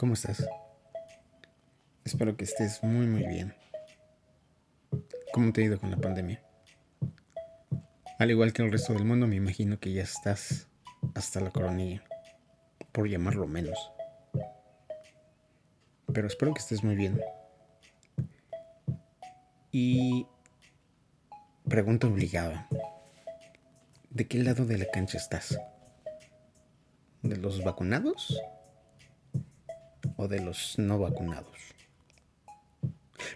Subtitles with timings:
[0.00, 0.48] ¿Cómo estás?
[2.06, 3.54] Espero que estés muy muy bien.
[5.30, 6.42] ¿Cómo te ha ido con la pandemia?
[8.18, 10.68] Al igual que el resto del mundo, me imagino que ya estás
[11.14, 12.02] hasta la coronilla,
[12.92, 13.92] por llamarlo menos.
[16.14, 17.20] Pero espero que estés muy bien.
[19.70, 20.26] Y
[21.68, 22.70] pregunta obligada.
[24.08, 25.60] ¿De qué lado de la cancha estás?
[27.20, 28.40] ¿De los vacunados
[30.28, 31.58] de los no vacunados?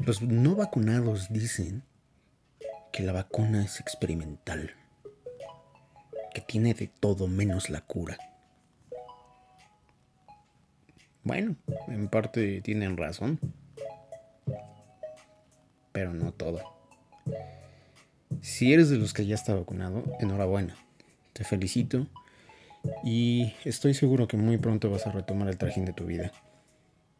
[0.00, 1.82] Los no vacunados dicen
[2.92, 4.70] que la vacuna es experimental,
[6.32, 8.16] que tiene de todo menos la cura.
[11.22, 11.56] Bueno,
[11.88, 13.40] en parte tienen razón,
[15.92, 16.60] pero no todo.
[18.42, 20.76] Si eres de los que ya está vacunado, enhorabuena,
[21.32, 22.06] te felicito
[23.02, 26.30] y estoy seguro que muy pronto vas a retomar el trajín de tu vida,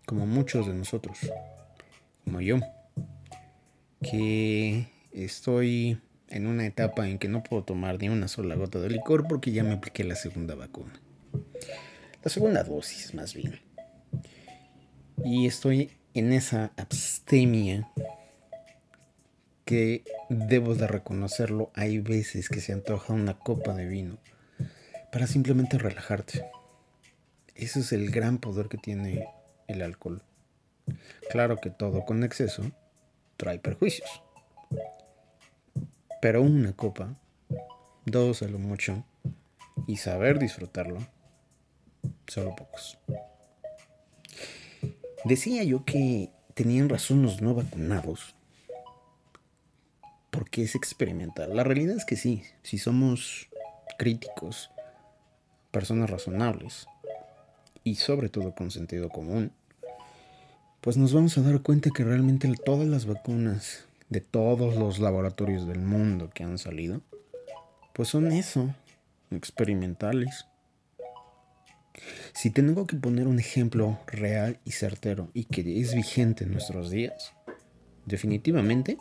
[0.07, 1.19] como muchos de nosotros,
[2.25, 2.59] como yo,
[4.03, 8.91] que estoy en una etapa en que no puedo tomar ni una sola gota de
[8.91, 10.93] licor porque ya me apliqué la segunda vacuna.
[12.23, 13.61] La segunda dosis, más bien.
[15.25, 17.89] Y estoy en esa abstemia
[19.65, 24.19] que debo de reconocerlo, hay veces que se antoja una copa de vino
[25.13, 26.45] para simplemente relajarte.
[27.55, 29.27] Ese es el gran poder que tiene
[29.69, 30.23] el alcohol.
[31.31, 32.63] Claro que todo con exceso
[33.37, 34.23] trae perjuicios.
[36.21, 37.15] Pero una copa,
[38.07, 39.05] dos a lo mucho,
[39.87, 41.01] y saber disfrutarlo,
[42.27, 42.99] solo pocos.
[45.25, 48.35] Decía yo que tenían razón los no vacunados,
[50.31, 51.55] porque es experimental.
[51.55, 53.49] La realidad es que sí, si somos
[53.99, 54.71] críticos
[55.71, 56.87] personas razonables
[57.85, 59.53] y sobre todo con sentido común,
[60.81, 65.67] pues nos vamos a dar cuenta que realmente todas las vacunas de todos los laboratorios
[65.67, 67.01] del mundo que han salido,
[67.93, 68.75] pues son eso,
[69.31, 70.47] experimentales.
[72.33, 76.91] Si tengo que poner un ejemplo real y certero y que es vigente en nuestros
[76.91, 77.33] días,
[78.05, 78.99] definitivamente,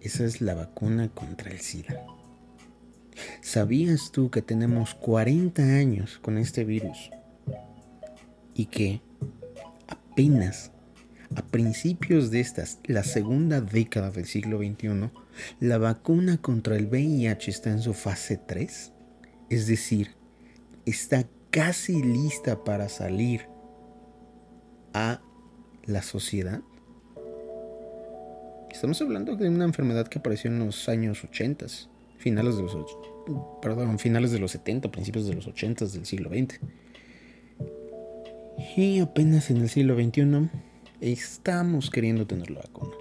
[0.00, 2.04] esa es la vacuna contra el SIDA.
[3.42, 7.10] ¿Sabías tú que tenemos 40 años con este virus?
[8.60, 9.00] Y que
[9.88, 10.70] apenas
[11.34, 15.08] a principios de esta, la segunda década del siglo XXI,
[15.60, 18.92] la vacuna contra el VIH está en su fase 3.
[19.48, 20.10] Es decir,
[20.84, 23.46] está casi lista para salir
[24.92, 25.22] a
[25.86, 26.60] la sociedad.
[28.70, 31.64] Estamos hablando de una enfermedad que apareció en los años 80,
[32.18, 32.76] finales de los
[33.62, 36.60] perdón, finales de los 70, principios de los 80 del siglo XX.
[38.60, 40.50] Y apenas en el siglo XXI
[41.00, 42.94] estamos queriendo tener la vacuna.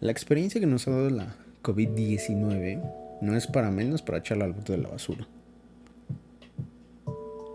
[0.00, 4.54] La experiencia que nos ha dado la COVID-19 no es para menos para echarla al
[4.54, 5.28] bote de la basura.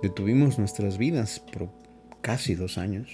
[0.01, 1.69] Detuvimos nuestras vidas por
[2.21, 3.09] casi dos años.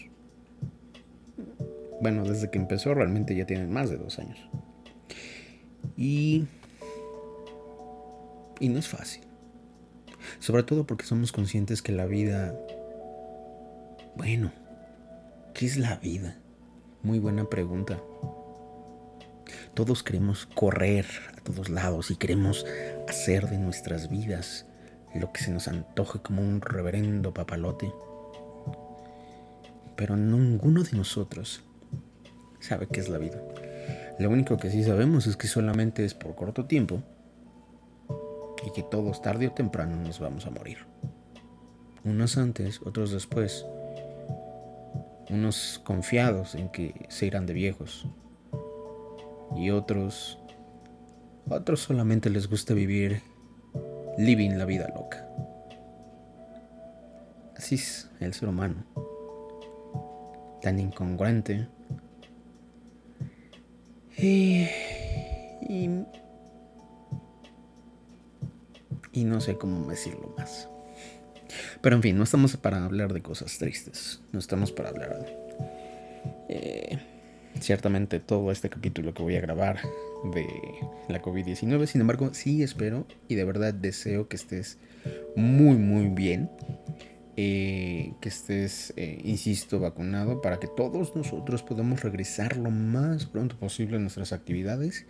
[2.01, 4.37] Bueno, desde que empezó realmente ya tienen más de dos años.
[5.97, 6.45] Y,
[8.59, 9.23] y no es fácil.
[10.43, 12.53] Sobre todo porque somos conscientes que la vida...
[14.17, 14.51] Bueno,
[15.53, 16.35] ¿qué es la vida?
[17.01, 17.97] Muy buena pregunta.
[19.73, 21.05] Todos queremos correr
[21.37, 22.65] a todos lados y queremos
[23.07, 24.65] hacer de nuestras vidas
[25.15, 27.89] lo que se nos antoje como un reverendo papalote.
[29.95, 31.63] Pero ninguno de nosotros
[32.59, 33.41] sabe qué es la vida.
[34.19, 37.01] Lo único que sí sabemos es que solamente es por corto tiempo
[38.65, 40.79] y que todos tarde o temprano nos vamos a morir.
[42.03, 43.65] Unos antes, otros después.
[45.29, 48.07] Unos confiados en que se irán de viejos.
[49.55, 50.39] Y otros...
[51.49, 53.21] Otros solamente les gusta vivir
[54.17, 55.27] living la vida loca.
[57.57, 58.85] Así es el ser humano.
[60.61, 61.67] Tan incongruente,
[64.17, 64.67] y,
[65.61, 65.89] y,
[69.15, 70.67] no sé cómo decirlo más.
[71.81, 74.21] Pero en fin, no estamos para hablar de cosas tristes.
[74.31, 75.43] No estamos para hablar de...
[76.49, 76.99] Eh,
[77.59, 79.79] ciertamente todo este capítulo que voy a grabar
[80.33, 80.47] de
[81.07, 81.85] la COVID-19.
[81.85, 84.77] Sin embargo, sí espero y de verdad deseo que estés
[85.35, 86.49] muy, muy bien.
[87.35, 93.57] Eh, que estés, eh, insisto, vacunado para que todos nosotros podamos regresar lo más pronto
[93.57, 95.07] posible a nuestras actividades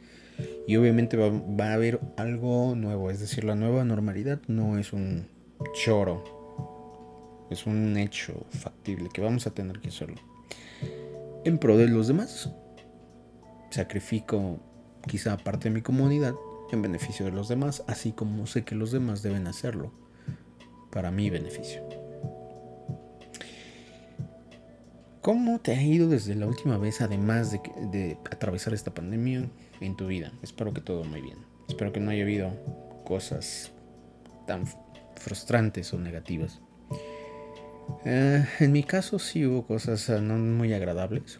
[0.67, 4.93] Y obviamente va, va, a haber algo nuevo, es decir, la nueva normalidad no es
[4.93, 5.27] un
[5.73, 6.23] choro,
[7.49, 10.17] es un hecho factible que vamos a tener que hacerlo.
[11.43, 12.49] En pro de los demás,
[13.69, 14.59] sacrifico
[15.07, 16.33] quizá parte de mi comunidad
[16.71, 19.91] en beneficio de los demás, así como sé que los demás deben hacerlo
[20.91, 21.83] para mi beneficio.
[25.21, 29.49] ¿Cómo te ha ido desde la última vez, además de, atravesar esta pandemia
[29.81, 30.31] en tu vida?
[30.41, 31.37] Espero que todo muy bien.
[31.67, 32.51] Espero que no haya habido
[33.05, 33.71] cosas
[34.47, 34.65] tan
[35.15, 36.61] frustrantes o negativas.
[38.05, 41.39] Eh, en mi caso sí hubo cosas no muy agradables.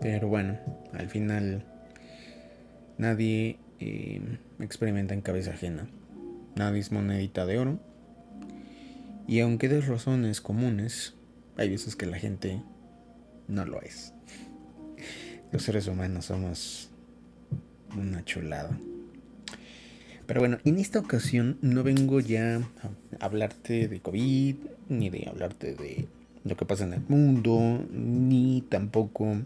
[0.00, 0.58] Pero bueno,
[0.92, 1.64] al final
[2.98, 4.20] nadie eh,
[4.60, 5.88] experimenta en cabeza ajena.
[6.56, 7.80] Nadie es monedita de oro.
[9.26, 11.14] Y aunque des razones comunes,
[11.56, 12.62] hay veces que la gente
[13.48, 14.13] no lo es.
[15.54, 16.88] Los seres humanos somos
[17.96, 18.76] una chulada.
[20.26, 24.56] Pero bueno, en esta ocasión no vengo ya a hablarte de COVID,
[24.88, 26.08] ni de hablarte de
[26.42, 29.36] lo que pasa en el mundo, ni tampoco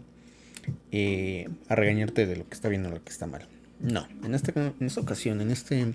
[0.91, 3.45] eh, a regañarte de lo que está bien o lo que está mal.
[3.79, 5.93] No, en esta, en esta ocasión, en este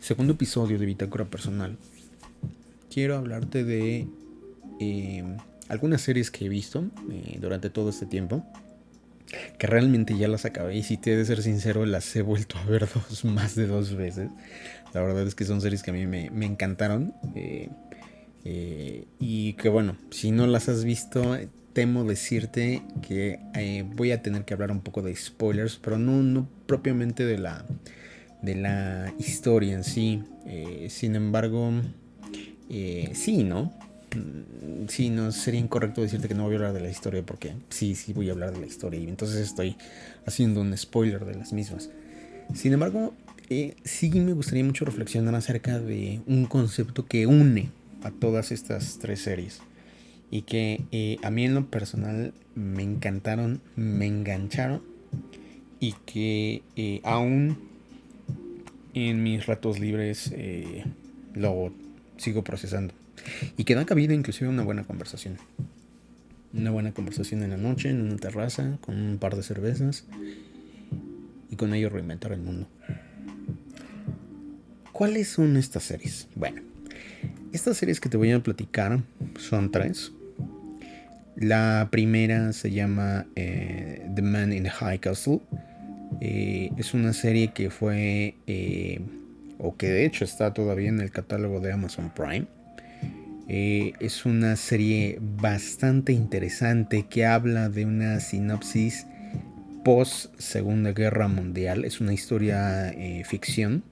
[0.00, 1.76] segundo episodio de Bitácora Personal,
[2.90, 4.06] quiero hablarte de
[4.80, 5.36] eh,
[5.68, 8.42] algunas series que he visto eh, durante todo este tiempo.
[9.58, 12.58] Que realmente ya las acabé y si te he de ser sincero las he vuelto
[12.58, 14.30] a ver dos, más de dos veces.
[14.94, 17.14] La verdad es que son series que a mí me, encantaron.
[17.34, 17.68] Eh,
[19.18, 21.36] y que bueno, si no las has visto,
[21.72, 23.40] temo decirte que
[23.96, 27.64] voy a tener que hablar un poco de spoilers, pero no, no propiamente de la,
[28.42, 30.22] de la historia en sí.
[30.88, 31.72] sin embargo,
[32.68, 33.72] sí, ¿no?
[34.16, 37.54] Mm, sí, no sería incorrecto decirte que no voy a hablar de la historia porque
[37.68, 39.76] sí, sí voy a hablar de la historia y entonces estoy
[40.26, 41.90] haciendo un spoiler de las mismas.
[42.54, 43.14] Sin embargo,
[43.50, 47.70] eh, sí me gustaría mucho reflexionar acerca de un concepto que une
[48.02, 49.60] a todas estas tres series
[50.30, 54.82] y que eh, a mí en lo personal me encantaron, me engancharon
[55.80, 57.58] y que eh, aún
[58.94, 60.32] en mis ratos libres
[61.34, 61.70] lo
[62.16, 62.94] sigo procesando.
[63.56, 65.36] Y que da cabida inclusive una buena conversación.
[66.52, 70.04] Una buena conversación en la noche, en una terraza, con un par de cervezas.
[71.50, 72.68] Y con ello reinventar el mundo.
[74.92, 76.26] ¿Cuáles son estas series?
[76.34, 76.62] Bueno,
[77.52, 79.00] estas series que te voy a platicar
[79.38, 80.12] son tres.
[81.36, 85.40] La primera se llama eh, The Man in the High Castle.
[86.22, 89.00] Eh, es una serie que fue, eh,
[89.58, 92.46] o que de hecho está todavía en el catálogo de Amazon Prime.
[93.48, 99.06] Eh, es una serie bastante interesante que habla de una sinopsis
[99.84, 101.84] post Segunda Guerra Mundial.
[101.84, 103.84] Es una historia eh, ficción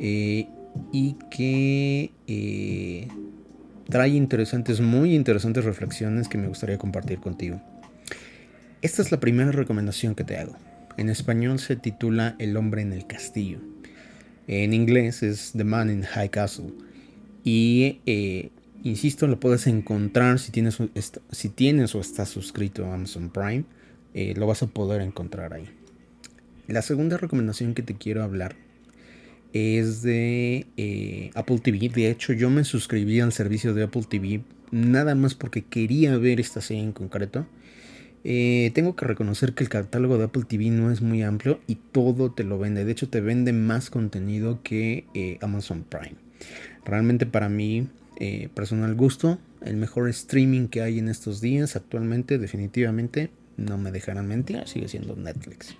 [0.00, 0.48] eh,
[0.90, 3.08] y que
[3.90, 7.60] trae interesantes, muy interesantes reflexiones que me gustaría compartir contigo.
[8.80, 10.56] Esta es la primera recomendación que te hago.
[10.96, 13.58] En español se titula El hombre en el castillo.
[14.48, 16.72] En inglés es The Man in High Castle.
[17.44, 18.00] Y
[18.88, 20.78] insisto, lo puedes encontrar si tienes,
[21.30, 23.64] si tienes o estás suscrito a Amazon Prime.
[24.14, 25.68] Eh, lo vas a poder encontrar ahí.
[26.68, 28.56] La segunda recomendación que te quiero hablar
[29.52, 31.90] es de eh, Apple TV.
[31.90, 34.40] De hecho, yo me suscribí al servicio de Apple TV
[34.70, 37.46] nada más porque quería ver esta serie en concreto.
[38.24, 42.32] tengo que reconocer que el catálogo de Apple TV no es muy amplio y todo
[42.32, 42.84] te lo vende.
[42.84, 45.04] De hecho, te vende más contenido que
[45.40, 46.16] Amazon Prime.
[46.84, 52.38] Realmente para mí, eh, personal gusto, el mejor streaming que hay en estos días actualmente,
[52.38, 55.74] definitivamente, no me dejarán mentir, sigue siendo Netflix.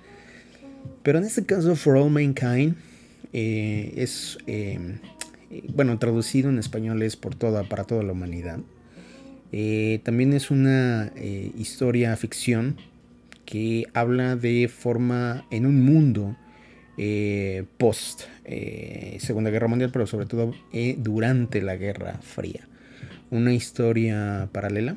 [1.02, 2.74] Pero en este caso, For All Mankind
[3.32, 4.98] eh, es, em,
[5.74, 8.60] bueno, traducido en español es por toda, para toda la humanidad.
[9.52, 11.12] Eh, también es una
[11.56, 12.76] historia ficción
[13.44, 16.36] que habla de forma en un mundo
[16.98, 22.68] eh, post eh, Segunda Guerra Mundial, pero sobre todo eh, durante la Guerra Fría.
[23.30, 24.96] Una historia paralela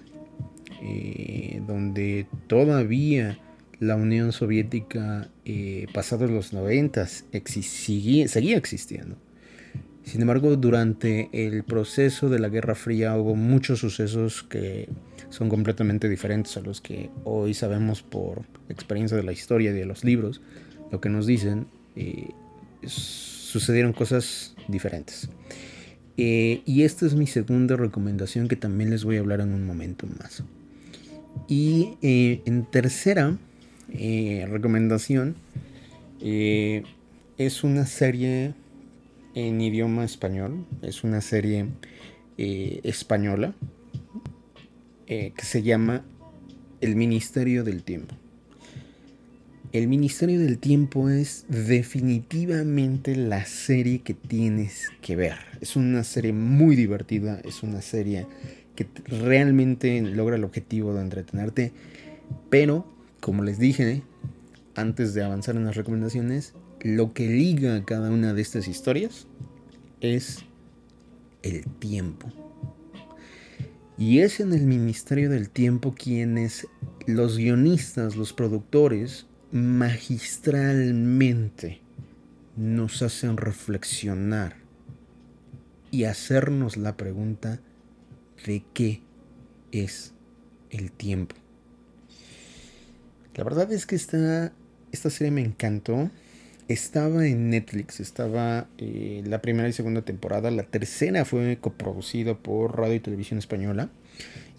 [1.68, 3.38] donde todavía
[3.80, 5.28] la Unión Soviética,
[5.94, 9.18] pasados los 90, seguía, seguía existiendo.
[10.04, 14.88] Sin embargo, durante el proceso de la Guerra Fría hubo muchos sucesos que
[15.30, 19.86] son completamente diferentes a los que hoy sabemos por experiencia de la historia y de
[19.86, 20.42] los libros,
[20.92, 21.68] lo que nos dicen
[22.86, 25.30] sucedieron cosas diferentes.
[26.22, 29.66] Eh, y esta es mi segunda recomendación que también les voy a hablar en un
[29.66, 30.44] momento más.
[31.48, 33.38] Y eh, en tercera,
[33.94, 35.36] eh, recomendación
[36.22, 38.54] es una serie
[39.34, 41.68] en idioma español, es una serie
[42.36, 43.54] española
[45.08, 46.04] que se llama
[46.82, 48.19] El Ministerio del Tiempo.
[49.72, 55.36] El Ministerio del Tiempo es definitivamente la serie que tienes que ver.
[55.62, 58.26] Es una serie muy divertida, es una serie
[58.76, 61.72] que realmente logra el objetivo de entretenerte,
[62.50, 64.02] pero como les dije
[64.74, 69.28] antes de avanzar en las recomendaciones, lo que liga a cada una de estas historias
[70.02, 70.40] es
[71.44, 72.32] el tiempo.
[74.00, 76.66] Y es en el Ministerio del Tiempo quienes
[77.06, 81.82] los guionistas, los productores, magistralmente
[82.56, 84.56] nos hacen reflexionar
[85.92, 87.60] y hacernos la pregunta
[88.46, 89.02] de qué
[89.72, 90.14] es
[90.70, 91.36] el tiempo.
[93.36, 94.52] La verdad es que esta,
[94.92, 96.12] esta serie me encantó.
[96.68, 100.52] Estaba en Netflix, estaba eh, la primera y segunda temporada.
[100.52, 103.90] La tercera fue coproducida por Radio y Televisión Española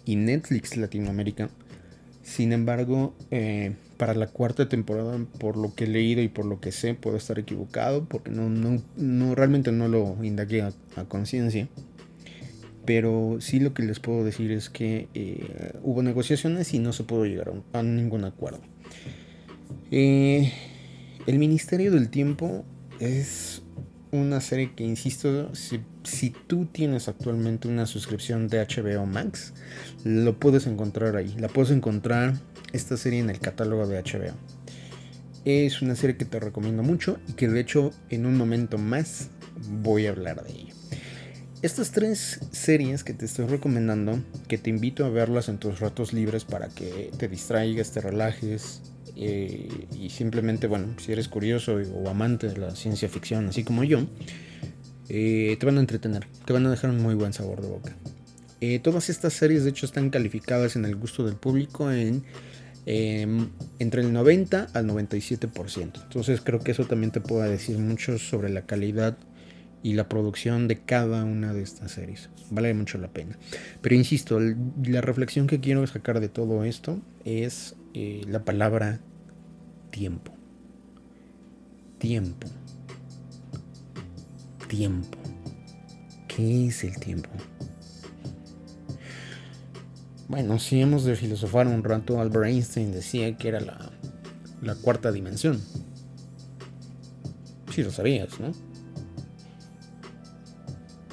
[0.03, 1.49] y Netflix Latinoamérica.
[2.23, 6.59] Sin embargo, eh, para la cuarta temporada, por lo que he leído y por lo
[6.59, 8.49] que sé, puedo estar equivocado, porque no,
[8.95, 10.73] no, realmente no lo indagué a,
[11.07, 11.67] conciencia.
[12.85, 17.03] Pero sí lo que les puedo decir es que eh, hubo negociaciones y no se
[17.03, 18.61] pudo llegar a, ningún acuerdo.
[19.91, 20.51] Eh,
[21.27, 22.65] el Ministerio del Tiempo
[22.99, 23.60] es
[24.11, 29.53] una serie que, insisto, si, tú tienes actualmente una suscripción de HBO Max,
[30.03, 31.35] lo puedes encontrar ahí.
[31.37, 32.35] La puedes encontrar
[32.73, 34.35] esta serie en el catálogo de HBO.
[35.45, 39.29] Es una serie que te recomiendo mucho y que de hecho en un momento más
[39.81, 40.73] voy a hablar de ella.
[41.61, 46.11] Estas tres series que te estoy recomendando, que te invito a verlas en tus ratos
[46.11, 48.81] libres para que te distraigas, te relajes
[49.15, 53.83] eh, y simplemente, bueno, si eres curioso o amante de la ciencia ficción, así como
[53.83, 53.99] yo,
[55.09, 57.95] eh, te van a entretener, te van a dejar un muy buen sabor de boca.
[58.61, 62.23] Eh, todas estas series de hecho están calificadas en el gusto del público en
[62.85, 66.01] Em, entre el 90 al 97%.
[66.01, 69.17] Entonces creo que eso también te puede decir mucho sobre la calidad
[69.83, 72.29] y la producción de cada una de estas series.
[72.49, 73.37] Vale mucho la pena.
[73.81, 78.99] Pero insisto, la reflexión que quiero sacar de todo esto es eh, la palabra
[79.89, 80.31] tiempo.
[81.97, 82.47] Tiempo.
[84.67, 85.17] Tiempo.
[86.27, 87.29] ¿Qué es el tiempo?
[90.31, 95.61] Bueno, si hemos de filosofar un rato, Albert Einstein decía que era la, cuarta dimensión.
[97.73, 98.53] Si lo sabías, ¿no?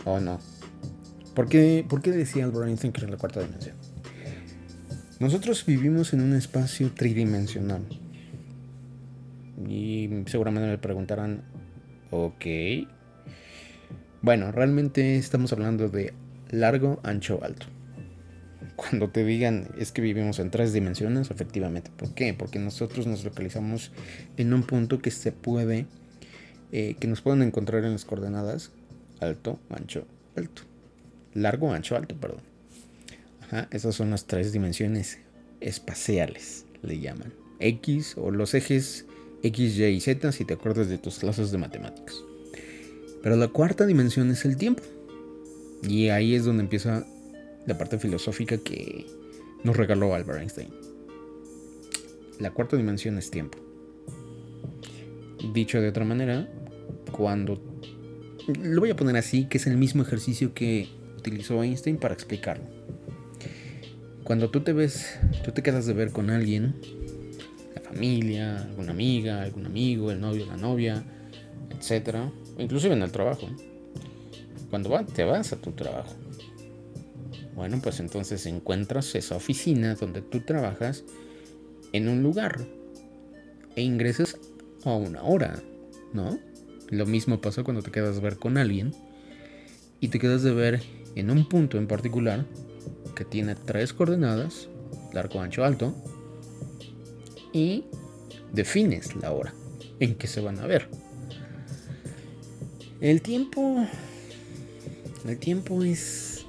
[0.05, 0.39] ¿O no?
[1.35, 3.78] ¿Por qué, ¿Por qué decía Albert Einstein que era la cuarta dimensión?
[5.21, 7.83] Nosotros vivimos en un espacio tridimensional.
[9.69, 11.43] Y seguramente me preguntarán,
[12.11, 12.47] ok.
[14.23, 16.15] Bueno, realmente estamos hablando de
[16.51, 17.67] largo, ancho, alto
[18.79, 21.91] cuando te digan es que vivimos en tres dimensiones, efectivamente.
[21.97, 22.33] ¿Por qué?
[22.33, 23.91] Porque nosotros nos localizamos
[24.37, 25.87] en un punto que se puede,
[26.71, 28.71] eh, que nos pueden encontrar en las coordenadas
[29.19, 30.07] alto, ancho,
[30.37, 30.63] alto.
[31.35, 32.41] Largo, ancho, alto, perdón.
[33.71, 35.19] Esas son las tres dimensiones
[35.61, 37.33] espaciales, le llaman.
[37.61, 39.07] X o los ejes
[39.43, 42.17] X, Y y Z, si te acuerdas de tus clases de matemáticas.
[43.23, 44.83] Pero la cuarta dimensión es el tiempo.
[45.83, 47.07] Y ahí es donde empieza
[47.67, 49.07] la parte filosófica que
[49.63, 50.69] nos regaló Albert Einstein.
[52.41, 53.59] La cuarta dimensión es tiempo.
[55.53, 56.49] Dicho de otra manera,
[57.13, 57.63] cuando...
[58.63, 60.89] Lo voy a poner así, que es el mismo ejercicio que
[61.19, 62.65] utilizó Einstein para explicarlo.
[64.29, 66.77] Cuando tú te ves, tú te quedas de ver con alguien,
[67.75, 71.03] la familia, alguna amiga, algún amigo, el novio, la novia,
[71.71, 72.31] etc.
[72.59, 73.49] Inclusive en el trabajo.
[74.71, 76.15] Cuando te vas a tu trabajo
[77.59, 81.03] bueno, pues entonces encuentras esa oficina donde tú trabajas
[81.93, 82.65] en un lugar
[83.75, 84.39] e ingresas
[84.85, 85.61] a una hora,
[86.13, 86.39] ¿no?
[86.91, 88.95] Lo mismo pasa cuando te quedas de ver con alguien
[89.99, 90.81] y te quedas de ver
[91.17, 92.47] en un punto en particular
[93.19, 94.69] que tiene tres coordenadas,
[95.13, 95.93] largo, ancho, alto,
[97.53, 97.83] y
[98.53, 99.53] defines la hora
[99.99, 100.89] en que se van a ver.
[103.01, 103.85] El tiempo...
[105.27, 106.47] El tiempo es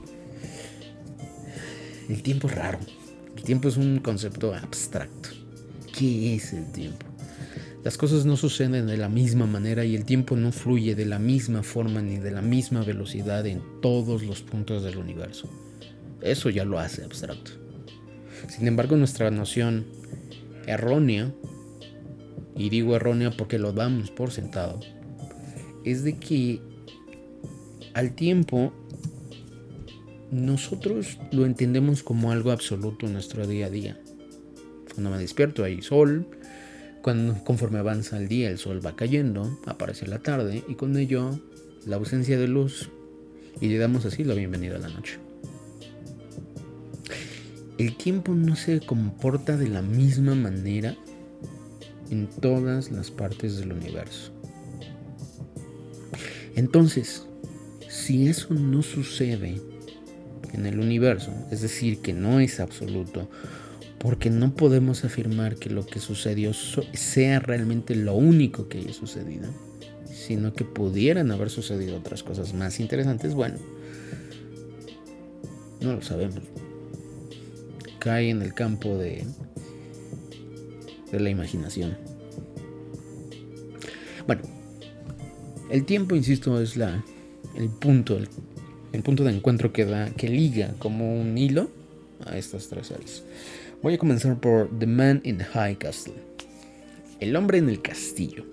[2.08, 2.80] el tiempo es raro.
[3.36, 5.30] El tiempo es un concepto abstracto.
[5.98, 7.08] ¿Qué es el tiempo?
[7.84, 11.18] Las cosas no suceden de la misma manera y el tiempo no fluye de la
[11.18, 15.50] misma forma ni de la misma velocidad en todos los puntos del universo.
[16.22, 17.52] Eso ya lo hace abstracto.
[18.48, 19.86] Sin embargo, nuestra noción
[20.66, 21.32] errónea
[22.60, 24.82] y digo errónea porque lo damos por sentado,
[25.86, 26.60] es de que
[27.94, 28.74] al tiempo
[30.30, 34.00] nosotros lo entendemos como algo absoluto en nuestro día a día.
[34.94, 36.28] Cuando me despierto hay sol,
[37.02, 41.40] cuando, conforme avanza el día el sol va cayendo, aparece la tarde y con ello
[41.86, 42.90] la ausencia de luz
[43.62, 45.29] y le damos así la bienvenida a la noche.
[47.80, 50.98] El tiempo no se comporta de la misma manera
[52.12, 54.34] en todas las partes del universo.
[56.58, 57.26] Entonces,
[57.88, 59.62] si eso no sucede
[60.52, 63.30] en el universo, es decir, que no es absoluto,
[63.98, 69.48] porque no podemos afirmar que lo que sucedió sea realmente lo único que haya sucedido,
[70.06, 73.56] sino que pudieran haber sucedido otras cosas más interesantes, bueno,
[75.80, 76.44] no lo sabemos.
[78.00, 79.26] Cae en el campo de,
[81.12, 81.98] de la imaginación.
[84.26, 84.44] Bueno,
[85.70, 87.04] el tiempo, insisto, es la,
[87.56, 88.18] el punto,
[88.92, 91.70] el, punto de encuentro que da, que liga como un hilo
[92.26, 93.24] a estas tres series.
[93.82, 96.16] Voy a comenzar por The Man in the High Castle.
[97.20, 98.46] El hombre en el castillo.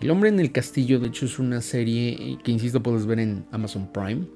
[0.00, 3.44] El hombre en el castillo, de hecho, es una serie que, insisto, puedes ver en
[3.52, 4.26] Amazon Prime.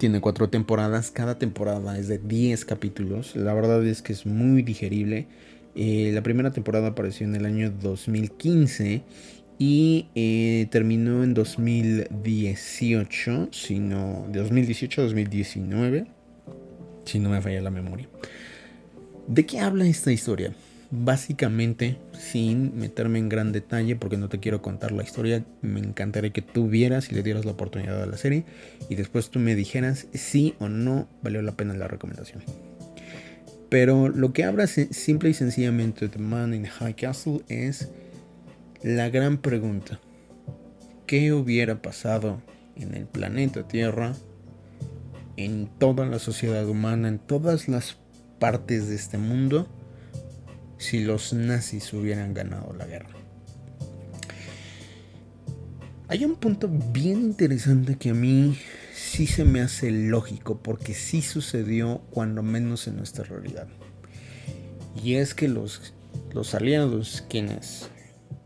[0.00, 3.36] Tiene cuatro temporadas, cada temporada es de 10 capítulos.
[3.36, 5.26] La verdad es que es muy digerible.
[5.74, 9.02] Eh, la primera temporada apareció en el año 2015
[9.58, 16.06] y eh, terminó en 2018, sino de 2018 a 2019,
[17.04, 18.08] si no me falla la memoria.
[19.26, 20.54] ¿De qué habla esta historia?
[20.92, 26.32] Básicamente, sin meterme en gran detalle, porque no te quiero contar la historia, me encantaría
[26.32, 28.44] que tú vieras y le dieras la oportunidad a la serie
[28.88, 32.42] y después tú me dijeras si o no valió la pena la recomendación.
[33.68, 37.88] Pero lo que habla simple y sencillamente de The Man in High Castle es
[38.82, 40.00] la gran pregunta,
[41.06, 42.42] ¿qué hubiera pasado
[42.74, 44.14] en el planeta Tierra,
[45.36, 47.96] en toda la sociedad humana, en todas las
[48.40, 49.68] partes de este mundo,
[50.80, 53.10] si los nazis hubieran ganado la guerra?
[56.08, 58.58] Hay un punto bien interesante que a mí
[58.94, 63.68] sí se me hace lógico, porque sí sucedió cuando menos en nuestra realidad.
[65.04, 65.94] Y es que los,
[66.32, 67.90] los aliados, quienes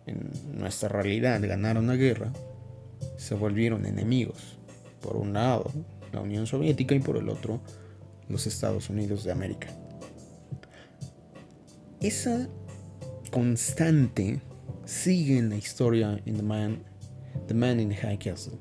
[0.06, 2.32] en nuestra realidad ganaron la guerra,
[3.16, 4.58] se volvieron enemigos.
[5.00, 5.70] Por un lado,
[6.12, 7.62] la Unión Soviética y por el otro,
[8.28, 9.68] los Estados Unidos de América.
[12.04, 12.50] Esa
[13.30, 14.42] constante
[14.84, 16.82] sigue en la historia en The Man,
[17.46, 18.58] the Man in the High Castle.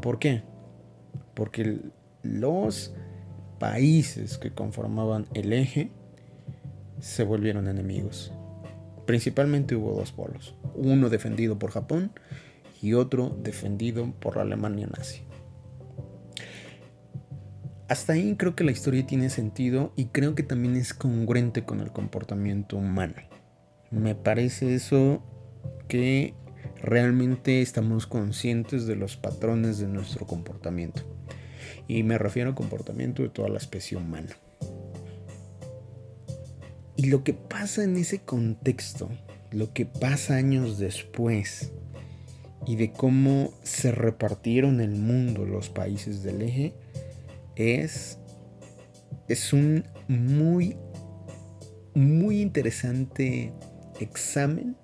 [0.00, 0.42] ¿Por qué?
[1.34, 1.78] Porque
[2.22, 2.94] los
[3.58, 5.92] países que conformaban el eje
[7.00, 8.32] se volvieron enemigos.
[9.04, 12.12] Principalmente hubo dos polos, uno defendido por Japón
[12.80, 15.20] y otro defendido por la Alemania nazi.
[17.90, 21.80] Hasta ahí creo que la historia tiene sentido y creo que también es congruente con
[21.80, 23.16] el comportamiento humano.
[23.90, 25.24] Me parece eso
[25.88, 26.34] que
[26.80, 31.02] realmente estamos conscientes de los patrones de nuestro comportamiento.
[31.88, 34.36] Y me refiero al comportamiento de toda la especie humana.
[36.94, 39.08] Y lo que pasa en ese contexto,
[39.50, 41.72] lo que pasa años después,
[42.68, 46.72] y de cómo se repartieron el mundo los países del eje,
[47.60, 48.18] es,
[49.28, 50.76] es un muy,
[51.94, 53.52] muy interesante
[54.00, 54.76] examen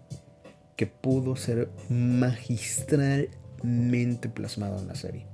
[0.76, 5.26] que pudo ser magistralmente plasmado en la serie.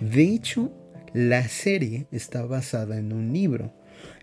[0.00, 0.72] De hecho,
[1.12, 3.72] la serie está basada en un libro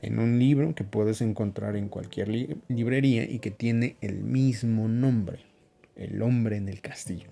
[0.02, 5.40] en un libro que puedes encontrar en cualquier librería y que tiene el mismo nombre,
[5.96, 7.30] El hombre en el castillo.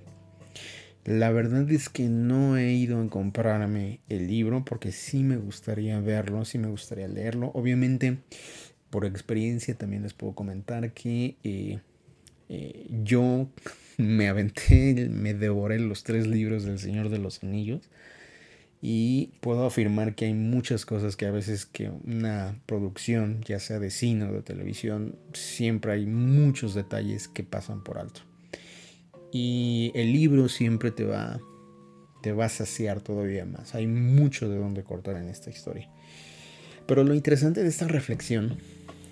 [1.09, 5.99] La verdad es que no he ido a comprarme el libro porque sí me gustaría
[5.99, 7.49] verlo, sí me gustaría leerlo.
[7.55, 8.19] Obviamente,
[8.91, 11.79] por experiencia también les puedo comentar que eh,
[12.47, 13.49] eh, yo
[13.97, 17.89] me aventé, me devoré los tres libros del Señor de los Anillos
[18.79, 23.79] y puedo afirmar que hay muchas cosas que a veces que una producción, ya sea
[23.79, 28.28] de cine o de televisión, siempre hay muchos detalles que pasan por alto.
[29.31, 31.39] Y el libro siempre te va,
[32.21, 33.75] te va a saciar todavía más.
[33.75, 35.89] Hay mucho de donde cortar en esta historia.
[36.85, 38.57] Pero lo interesante de esta reflexión,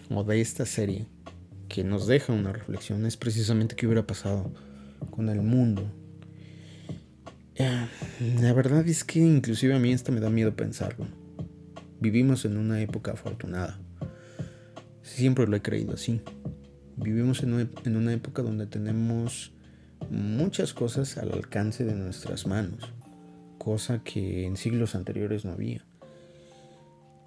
[0.10, 1.06] o de esta serie,
[1.70, 4.52] que nos deja una reflexión, es precisamente qué hubiera pasado
[5.12, 5.92] con el mundo
[7.60, 11.08] la verdad es que inclusive a mí esto me da miedo pensarlo.
[12.00, 13.80] Vivimos en una época afortunada.
[15.02, 16.22] Siempre lo he creído así.
[16.96, 19.54] Vivimos en una época donde tenemos
[20.10, 22.94] muchas cosas al alcance de nuestras manos,
[23.58, 25.86] cosa que en siglos anteriores no había.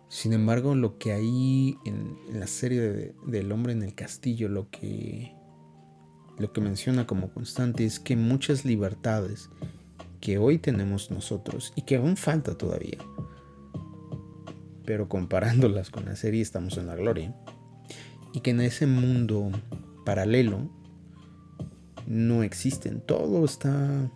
[0.08, 4.68] Sin embargo, lo que hay en, la serie de, del hombre en el castillo, lo
[4.70, 5.32] que,
[6.38, 9.50] lo que menciona como constante es que muchas libertades
[10.20, 12.98] que hoy tenemos nosotros y que aún falta todavía,
[14.84, 17.34] pero comparándolas con la serie estamos en la gloria,
[18.32, 19.50] y que en ese mundo
[20.04, 20.70] paralelo
[22.10, 24.10] no existen, todo está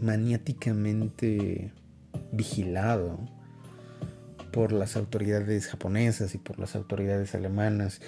[0.00, 1.74] maniáticamente
[2.32, 3.18] vigilado
[4.50, 8.00] por las autoridades japonesas y por las autoridades alemanas,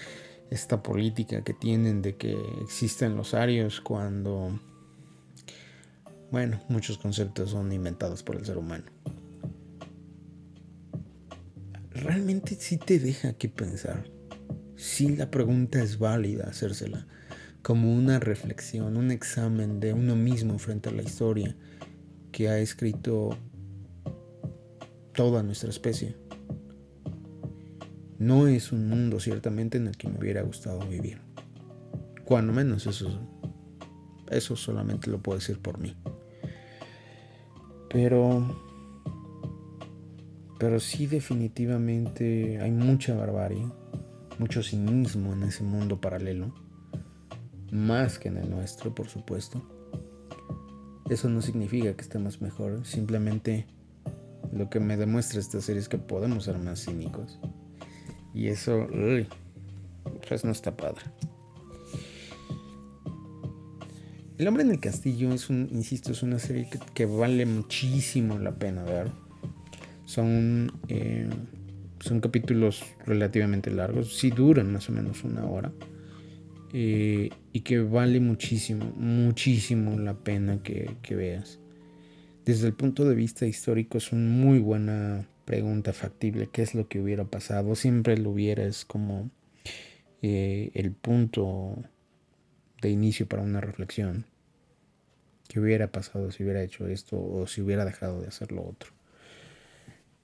[0.50, 4.58] esta política que tienen de que existen los arios cuando,
[6.30, 8.86] bueno, muchos conceptos son inventados por el ser humano.
[11.90, 14.04] Realmente sí te deja que pensar.
[14.76, 17.06] Si la pregunta es válida hacérsela
[17.64, 21.56] como una reflexión, un examen de uno mismo frente a la historia
[22.30, 23.38] que ha escrito
[25.14, 26.14] toda nuestra especie.
[28.18, 31.22] No es un mundo ciertamente en el que me hubiera gustado vivir.
[32.26, 33.18] Cuando menos eso,
[34.30, 35.96] eso solamente lo puedo decir por mí.
[37.88, 38.60] Pero,
[40.58, 43.66] pero sí definitivamente hay mucha barbarie,
[44.38, 46.63] mucho cinismo en ese mundo paralelo,
[47.70, 49.62] más que en el nuestro, por supuesto.
[51.10, 53.66] Eso no significa que estemos mejor, simplemente
[54.52, 57.38] lo que me demuestra esta serie es que podemos ser más cínicos.
[58.32, 58.86] Y eso,
[60.26, 61.02] pues no está padre.
[64.36, 68.56] El hombre en el castillo es un, insisto, es una serie que, vale muchísimo la
[68.56, 69.12] pena ver.
[70.06, 71.28] Son, eh,
[72.00, 75.72] son capítulos relativamente largos, sí duran más o menos una hora.
[76.76, 81.60] Eh, y que vale muchísimo, muchísimo la pena que, veas.
[82.44, 86.88] Desde el punto de vista histórico es una muy buena pregunta factible, ¿qué es lo
[86.88, 87.76] que hubiera pasado?
[87.76, 89.30] Siempre lo hubiera, es como
[90.20, 91.76] eh, el punto
[92.82, 94.26] de inicio para una reflexión.
[95.46, 98.90] ¿Qué hubiera pasado si hubiera hecho esto o si hubiera dejado de hacer lo otro?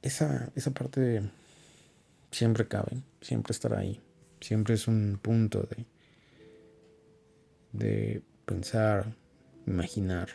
[0.02, 1.22] Esa, esa parte
[2.32, 4.00] siempre cabe, siempre estará ahí,
[4.40, 5.86] siempre es un punto de,
[7.72, 9.16] de pensar,
[9.66, 10.28] imaginar,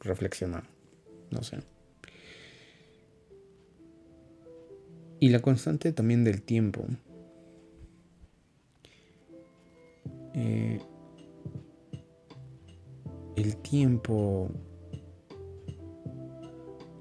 [0.00, 0.64] reflexionar,
[1.30, 1.58] no sé.
[5.20, 6.86] Y la constante también del tiempo.
[10.34, 10.80] Eh,
[13.36, 14.50] el tiempo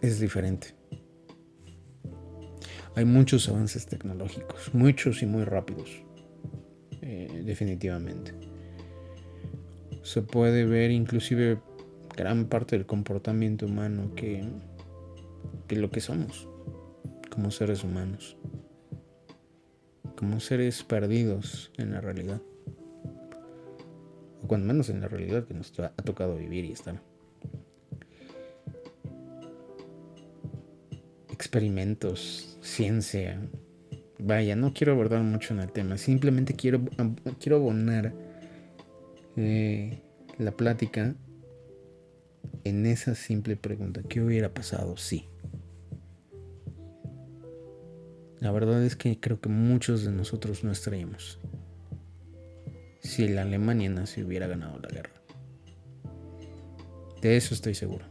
[0.01, 0.75] es diferente.
[2.95, 5.89] Hay muchos avances tecnológicos, muchos y muy rápidos,
[7.01, 8.42] eh, definitivamente.
[10.03, 11.59] Se puede ver inclusive
[12.15, 14.43] gran parte del comportamiento humano que,
[15.67, 16.47] que lo que somos
[17.33, 18.37] como seres humanos,
[20.15, 22.41] como seres perdidos en la realidad,
[24.43, 27.01] o cuando menos en la realidad que nos ha tocado vivir y estar.
[31.31, 33.39] Experimentos, ciencia.
[34.19, 36.81] Vaya, no quiero abordar mucho en el tema, simplemente quiero,
[37.39, 38.13] quiero abonar
[39.35, 41.15] la plática
[42.63, 45.27] en esa simple pregunta, ¿qué hubiera pasado si?
[48.39, 51.39] La verdad es que creo que muchos de nosotros no estaríamos
[52.99, 55.13] si la Alemania nazi hubiera ganado la guerra.
[57.21, 58.05] De eso estoy seguro.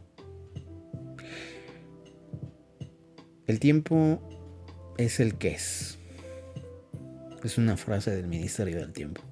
[3.46, 4.22] El tiempo
[4.98, 5.98] es el que es.
[7.42, 9.22] Es una frase del Ministerio del Tiempo.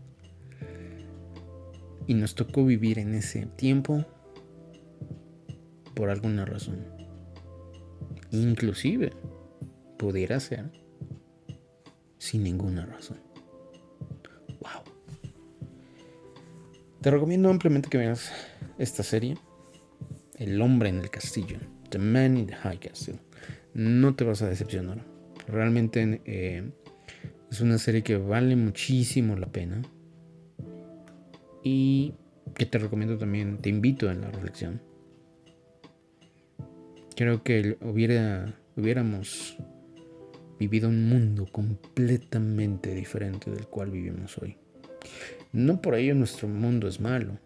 [2.10, 4.04] Y nos tocó vivir en ese tiempo
[5.94, 6.84] por alguna razón.
[8.32, 9.12] Inclusive,
[9.96, 10.72] pudiera ser
[12.18, 13.20] sin ninguna razón.
[14.58, 14.82] Wow.
[17.00, 18.32] Te recomiendo ampliamente que veas
[18.76, 19.38] esta serie,
[20.34, 21.58] El hombre en el castillo,
[21.90, 23.20] The Man in the High Castle.
[23.72, 25.06] No te vas a decepcionar.
[25.46, 26.72] Realmente eh,
[27.52, 29.82] es una serie que vale muchísimo la pena.
[31.62, 32.14] Y
[32.54, 34.80] que te recomiendo también, te invito en la reflexión.
[37.16, 39.56] Creo que hubiera, hubiéramos
[40.58, 44.56] vivido un mundo completamente diferente del cual vivimos hoy.
[45.52, 47.38] No por ello nuestro mundo es malo,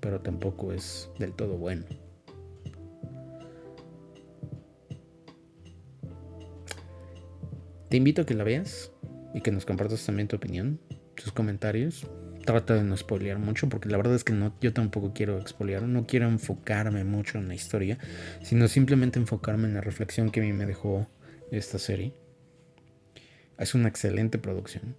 [0.00, 1.84] pero tampoco es del todo bueno.
[7.90, 8.94] Te invito a que la veas,
[9.34, 10.80] y que nos compartas también tu opinión,
[11.16, 12.06] tus comentarios.
[12.44, 15.82] Trata de no spoilear mucho porque la verdad es que no, yo tampoco quiero expoliar,
[15.82, 17.98] no quiero enfocarme mucho en la historia,
[18.42, 21.08] sino simplemente enfocarme en la reflexión que a mí me dejó
[21.50, 22.12] esta serie.
[23.58, 24.94] Es una excelente producción,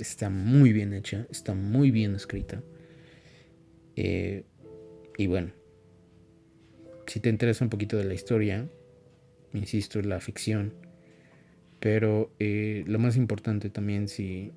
[0.00, 2.62] está muy bien hecha, está muy bien escrita.
[3.94, 4.44] Eh,
[5.16, 5.52] y bueno,
[7.06, 8.68] si te interesa un poquito de la historia,
[9.52, 10.74] insisto, la ficción,
[11.80, 14.52] pero eh, lo más importante también, si,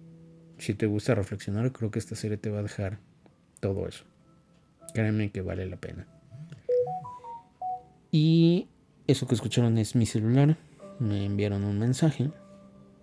[0.62, 3.00] si te gusta reflexionar, creo que esta serie te va a dejar
[3.60, 4.06] todo eso.
[4.94, 6.06] Créanme que vale la pena.
[8.12, 8.68] Y
[9.08, 10.58] eso que escucharon es mi celular.
[11.00, 12.30] Me enviaron un mensaje.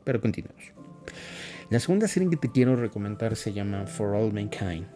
[0.04, 0.62] Pero continuamos.
[1.68, 4.86] La segunda serie que te quiero recomendar se llama For All Mankind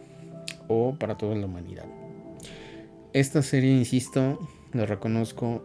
[0.69, 1.85] o Para toda la humanidad.
[3.11, 4.39] Esta serie, insisto,
[4.71, 5.63] lo reconozco,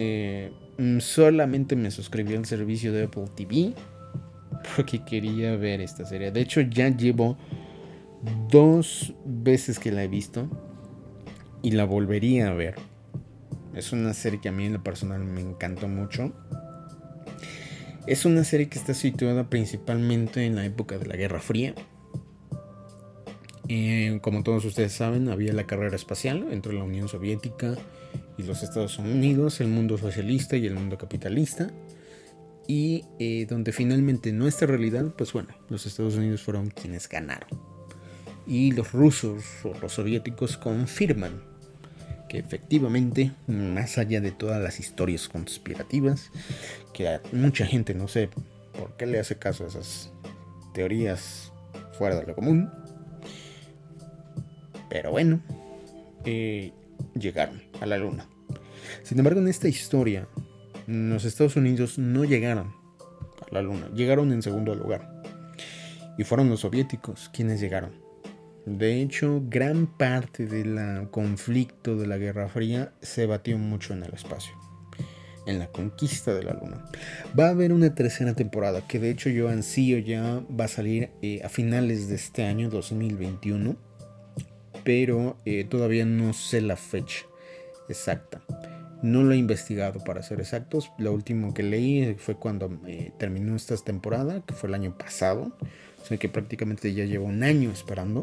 [0.00, 0.52] eh,
[0.98, 3.72] solamente me suscribí al servicio de Apple TV
[4.76, 6.30] porque quería ver esta serie.
[6.30, 7.36] De hecho, ya llevo
[8.48, 10.48] dos veces que la he visto
[11.62, 12.76] y la volvería a ver.
[13.74, 16.32] Es una serie que a mí en lo personal me encantó mucho.
[18.06, 21.74] Es una serie que está situada principalmente en la época de la Guerra Fría.
[23.68, 27.74] Eh, como todos ustedes saben, había la carrera espacial entre la Unión Soviética
[28.36, 31.70] y los Estados Unidos, el mundo socialista y el mundo capitalista.
[32.66, 37.48] Y eh, donde finalmente nuestra realidad, pues bueno, los Estados Unidos fueron quienes ganaron.
[38.46, 41.42] Y los rusos o los soviéticos confirman
[42.28, 46.30] que efectivamente, más allá de todas las historias conspirativas,
[46.92, 48.28] que a mucha gente no sé
[48.78, 50.10] por qué le hace caso a esas
[50.72, 51.52] teorías
[51.96, 52.70] fuera de lo común,
[54.88, 55.40] pero bueno,
[56.24, 56.72] eh,
[57.14, 58.26] llegaron a la luna.
[59.02, 60.28] Sin embargo, en esta historia,
[60.86, 62.74] los Estados Unidos no llegaron
[63.50, 65.22] a la luna, llegaron en segundo lugar.
[66.16, 67.92] Y fueron los soviéticos quienes llegaron.
[68.66, 74.14] De hecho, gran parte del conflicto de la Guerra Fría se batió mucho en el
[74.14, 74.54] espacio,
[75.46, 76.84] en la conquista de la Luna.
[77.38, 81.10] Va a haber una tercera temporada que de hecho yo ansío ya va a salir
[81.20, 83.76] eh, a finales de este año 2021
[84.84, 87.24] pero eh, todavía no sé la fecha
[87.88, 88.42] exacta.
[89.04, 90.90] No lo he investigado para ser exactos.
[90.96, 95.54] Lo último que leí fue cuando eh, terminó esta temporada, que fue el año pasado.
[96.02, 98.22] O sea que prácticamente ya llevo un año esperando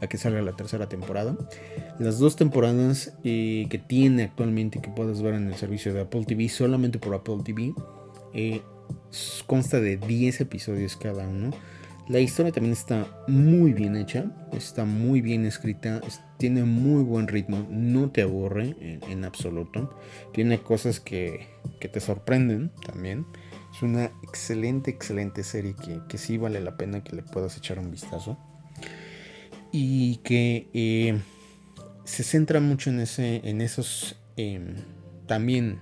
[0.00, 1.36] a que salga la tercera temporada.
[1.98, 6.24] Las dos temporadas eh, que tiene actualmente que puedes ver en el servicio de Apple
[6.24, 7.74] TV, solamente por Apple TV,
[9.46, 11.50] consta de 10 episodios cada uno
[12.08, 16.00] la historia también está muy bien hecha, está muy bien escrita,
[16.42, 19.96] tiene muy buen ritmo, no te aburre en, absoluto.
[20.32, 21.46] Tiene cosas que,
[21.78, 23.26] te sorprenden también.
[23.72, 25.76] Es una excelente, excelente serie
[26.08, 28.40] que, sí vale la pena que le puedas echar un vistazo.
[29.70, 31.16] Y que eh,
[32.02, 34.20] se centra mucho en, ese, en esos...
[34.36, 34.74] Em,
[35.28, 35.78] también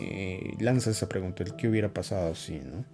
[0.00, 2.84] eh, lanza esa pregunta, el qué hubiera pasado si, ¿no?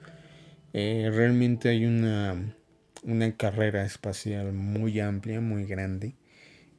[0.72, 2.54] Eh, realmente hay una
[3.02, 6.14] una carrera espacial muy amplia, muy grande.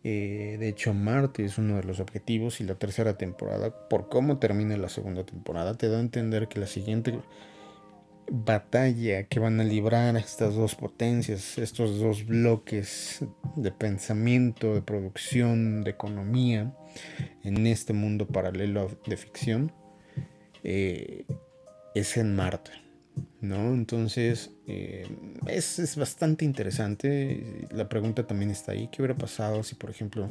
[0.03, 4.39] Eh, de hecho, Marte es uno de los objetivos y la tercera temporada, por cómo
[4.39, 7.19] termina la segunda temporada, te da a entender que la siguiente
[8.31, 15.83] batalla que van a librar estas dos potencias, estos dos bloques de pensamiento, de producción,
[15.83, 16.73] de economía
[17.43, 19.71] en este mundo paralelo de ficción,
[20.63, 21.25] eh,
[21.93, 22.80] es en Marte.
[23.41, 23.73] ¿No?
[23.73, 25.07] Entonces, eh,
[25.47, 27.67] es, bastante interesante.
[27.71, 28.87] La pregunta también está ahí.
[28.91, 30.29] ¿Qué hubiera pasado si, por ejemplo,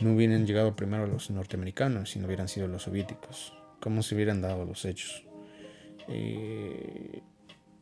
[0.00, 3.54] no hubieran llegado primero los norteamericanos y no hubieran sido los soviéticos?
[3.80, 5.24] ¿Cómo se hubieran dado los hechos?
[6.08, 7.22] Eh,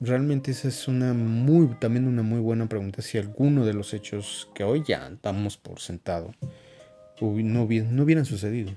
[0.01, 3.03] realmente esa es una muy, también una muy buena pregunta.
[3.03, 6.33] Si alguno de los hechos que hoy ya damos por sentado
[7.21, 8.73] no, no hubieran sucedido,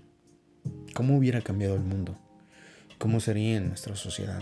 [0.94, 2.18] ¿cómo hubiera cambiado el mundo?
[2.98, 4.42] ¿Cómo sería nuestra sociedad?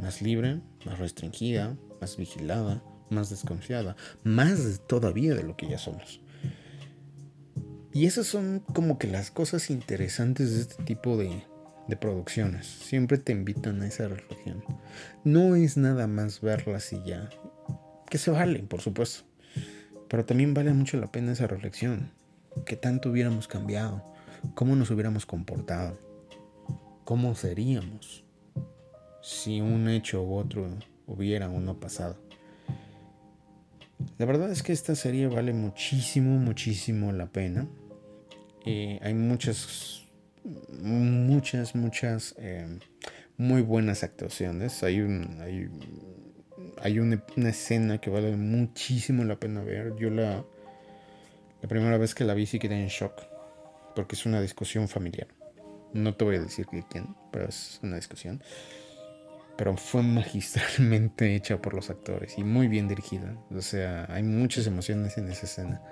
[0.00, 6.20] Más libre, más restringida, más vigilada, más desconfiada, más todavía de lo que ya somos.
[7.92, 11.42] Y esas son como que las cosas interesantes de este tipo de,
[12.00, 12.66] producciones.
[12.66, 14.62] Siempre te invitan a esa reflexión.
[15.24, 17.30] No es nada más verlas y ya.
[18.10, 19.24] Que se valen, por supuesto.
[20.08, 22.12] Pero también vale mucho la pena esa reflexión.
[22.66, 24.04] ¿Qué tanto hubiéramos cambiado?
[24.54, 25.98] ¿Cómo nos hubiéramos comportado?
[27.04, 28.27] ¿Cómo seríamos?
[29.28, 30.66] Si un hecho u otro
[31.06, 32.16] hubiera o no pasado.
[34.16, 37.68] La verdad es que esta serie vale muchísimo, muchísimo la pena.
[38.64, 40.06] Eh, hay muchas,
[40.80, 42.78] muchas, muchas eh,
[43.36, 44.82] muy buenas actuaciones.
[44.82, 44.98] Hay,
[46.80, 49.94] hay una, escena que vale muchísimo la pena ver.
[49.96, 50.42] Yo la,
[51.60, 53.20] la primera vez que la vi sí quedé en shock,
[53.94, 55.28] porque es una discusión familiar.
[55.92, 58.42] No te voy a decir quién, pero es una discusión.
[59.58, 63.36] Pero fue magistralmente hecha por los actores y muy bien dirigida.
[63.50, 65.82] O sea, hay muchas emociones en esa escena.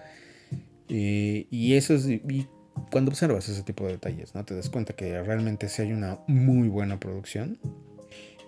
[0.88, 2.48] y eso es, y
[2.90, 4.44] cuando observas ese tipo de detalles, ¿no?
[4.44, 7.58] Te das cuenta que realmente sí hay una muy buena producción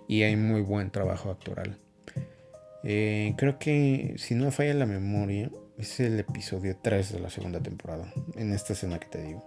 [0.07, 1.79] y hay muy buen trabajo actoral.
[2.85, 7.61] Eh, creo que, si no falla la memoria, es el episodio 3 de la segunda
[7.61, 9.45] temporada, en esta escena que te digo.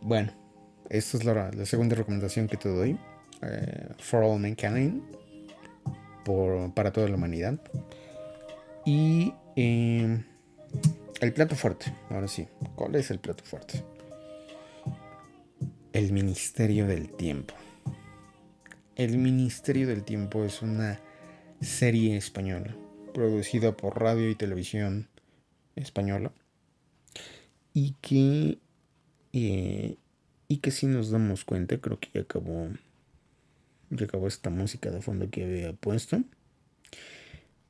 [0.00, 0.32] Bueno,
[0.88, 2.98] esta es la, segunda recomendación que te doy.
[3.42, 5.02] Eh, for All Mankind.
[6.24, 7.58] Por, para toda la humanidad.
[8.84, 10.24] Y eh,
[11.20, 12.46] el plato fuerte, ahora sí.
[12.74, 13.82] ¿Cuál es el plato fuerte?
[15.92, 17.54] El Ministerio del Tiempo.
[18.96, 21.00] El Ministerio del Tiempo es una
[21.60, 22.74] serie española
[23.14, 25.08] producida por radio y televisión
[25.76, 26.32] española
[27.72, 28.58] y que
[29.32, 29.96] eh,
[30.48, 32.68] y que si nos damos cuenta creo que ya acabó
[33.90, 36.22] ya acabó esta música de fondo que había puesto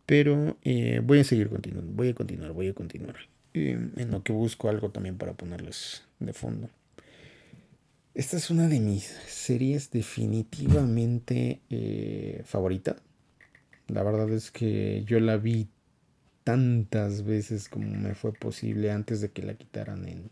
[0.06, 3.16] pero eh, voy a seguir continuando voy a continuar voy a continuar
[3.54, 6.68] en lo que busco algo también para ponerles de fondo.
[8.14, 12.96] Esta es una de mis series definitivamente eh, favorita.
[13.86, 15.68] La verdad es que yo la vi
[16.44, 20.30] tantas veces como me fue posible antes de que la quitaran en,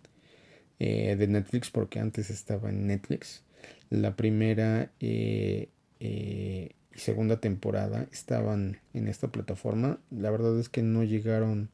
[0.78, 3.42] eh, de Netflix, porque antes estaba en Netflix.
[3.90, 5.68] La primera eh,
[6.00, 9.98] y segunda temporada estaban en esta plataforma.
[10.10, 11.70] La verdad es que no llegaron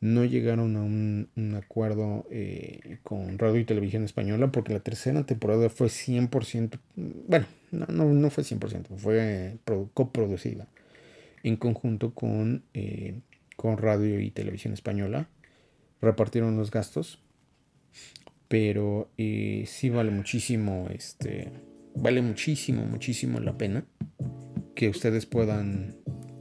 [0.00, 5.70] no llegaron a un, acuerdo eh, con Radio y Televisión Española porque la tercera temporada
[5.70, 9.56] fue 100%, bueno, no, no, fue 100%, fue
[9.94, 10.68] coproducida
[11.42, 13.20] en conjunto con, eh,
[13.56, 15.28] con Radio y Televisión Española.
[16.02, 17.18] Repartieron los gastos,
[18.48, 21.50] pero eh, sí vale muchísimo, este,
[21.94, 23.84] vale muchísimo, muchísimo la pena
[24.74, 25.96] que ustedes puedan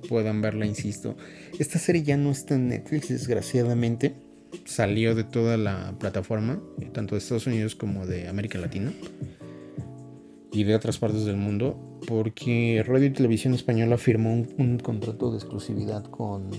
[0.06, 1.16] puedan verla, insisto.
[1.60, 4.16] Esta serie ya no está en Netflix, desgraciadamente.
[4.64, 6.62] Salió de toda la plataforma,
[6.94, 8.94] tanto de Estados Unidos como de América Latina
[10.52, 15.38] y de otras partes del mundo, porque Radio y Televisión Española firmó un, contrato de
[15.38, 16.50] exclusividad con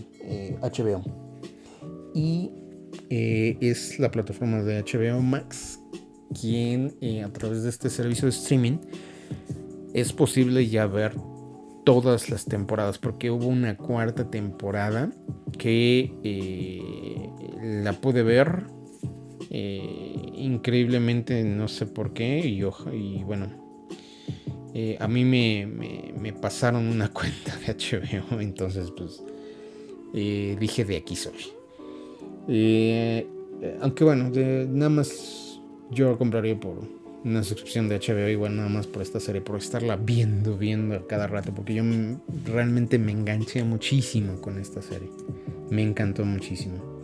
[0.61, 1.03] HBO.
[1.05, 1.11] Eh,
[2.15, 2.51] y
[3.11, 5.81] eh, es la plataforma de HBO Max
[6.41, 8.79] quien eh, a través de este servicio de streaming
[9.95, 11.15] es posible ya ver
[11.85, 15.11] todas las temporadas, porque hubo una cuarta temporada
[15.57, 17.31] que eh,
[17.63, 18.65] la pude ver
[19.49, 22.61] increíblemente, no sé por qué, y,
[23.23, 23.47] bueno,
[24.99, 29.23] a mí me, pasaron una cuenta de HBO, entonces pues
[30.13, 31.56] dije de aquí soy.
[32.49, 39.03] Aunque bueno, nada más yo compraría por una suscripción de HBO igual nada más por
[39.03, 41.83] esta serie, por estarla viendo, viendo cada rato, porque yo
[42.45, 45.09] realmente me enganché muchísimo con esta serie.
[45.71, 46.97] Me encantó muchísimo.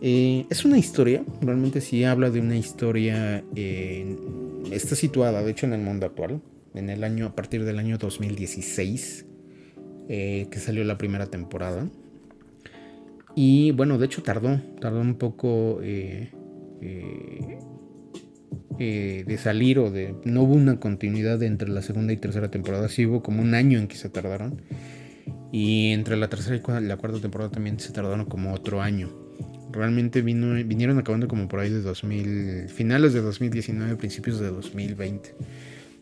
[0.00, 4.16] Eh, es una historia, realmente sí habla de una historia, eh,
[4.70, 6.40] está situada de hecho en el mundo actual,
[6.74, 9.26] en el año, a partir del año 2016,
[10.08, 11.88] eh, que salió la primera temporada.
[13.34, 16.30] Y bueno, de hecho tardó, tardó un poco eh,
[19.26, 20.14] de salir o de...
[20.24, 23.78] No hubo una continuidad entre la segunda y tercera temporada, sí hubo como un año
[23.78, 24.62] en que se tardaron.
[25.52, 29.10] Y entre la tercera y la cuarta temporada también se tardaron como otro año.
[29.72, 35.34] Realmente vinieron acabando como por ahí de 2000, finales de 2019, principios de 2020,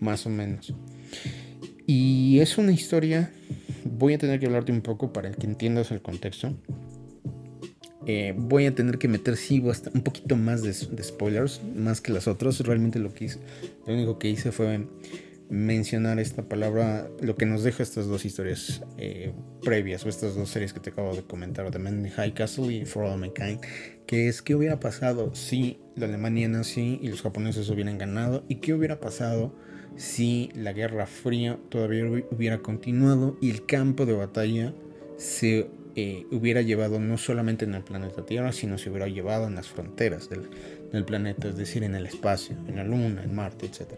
[0.01, 0.74] más o menos.
[1.87, 3.31] Y es una historia,
[3.85, 6.55] voy a tener que hablarte un poco para que entiendas el contexto.
[8.11, 12.26] Eh, voy a tener que meter sí un poquito más de, spoilers, más que las
[12.26, 12.59] otras.
[12.61, 13.30] Realmente lo que
[13.86, 14.86] lo único que hice fue
[15.50, 20.48] mencionar esta palabra, lo que nos deja estas dos historias eh, previas, o estas dos
[20.48, 23.61] series que te acabo de comentar, The Man in High Castle y For All Mankind,
[24.06, 28.56] que es qué hubiera pasado si la Alemania nazi y los japoneses hubieran ganado, y
[28.56, 29.54] qué hubiera pasado
[29.96, 34.72] si la Guerra Fría todavía hubiera continuado y el campo de batalla
[35.18, 35.68] se
[36.01, 39.66] eh, hubiera llevado no solamente en el planeta Tierra, sino se hubiera llevado en las
[39.66, 43.94] fronteras del, planeta, es decir, en el espacio, en la Luna, en Marte, etc.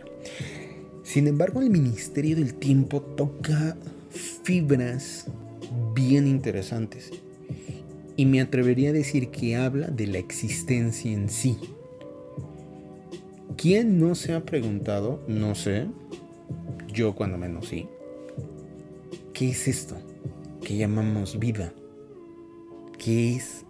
[1.03, 3.77] Sin embargo, el Ministerio del Tiempo toca
[4.11, 5.27] fibras
[5.95, 7.11] bien interesantes
[8.17, 11.59] y me atrevería a decir que habla de la existencia en sí.
[13.57, 15.23] ¿Quién no se ha preguntado?
[15.29, 15.87] No sé,
[16.93, 17.87] yo cuando menos sí.
[19.41, 19.97] ¿qué es esto
[20.63, 21.73] que llamamos vida?
[23.03, 23.65] ¿Qué es?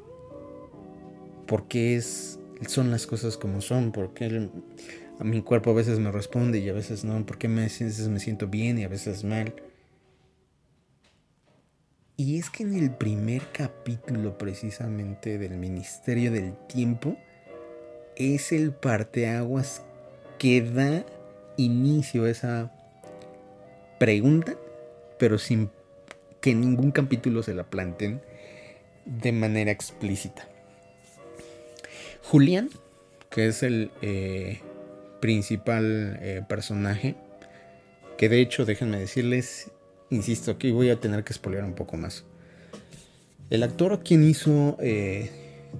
[1.46, 3.92] ¿Por qué es, son las cosas como son?
[3.92, 4.50] ¿Por qué
[5.20, 7.24] a mi cuerpo a veces me responde y a veces no?
[7.24, 9.54] ¿Por qué me, a veces me siento bien y a veces mal?
[12.16, 17.16] Y es que en el primer capítulo precisamente del Ministerio del Tiempo
[18.16, 19.82] es el parteaguas
[20.40, 21.06] que da
[21.56, 22.72] inicio a esa
[24.00, 24.56] pregunta,
[25.20, 25.70] pero sin
[26.40, 28.22] que ningún capítulo se la planteen
[29.04, 30.48] de manera explícita.
[32.22, 32.70] Julián,
[33.30, 34.60] que es el eh,
[35.20, 37.16] principal eh, personaje,
[38.16, 39.70] que de hecho, déjenme decirles,
[40.10, 42.24] insisto, aquí voy a tener que spoiler un poco más.
[43.48, 45.30] El actor quien hizo eh,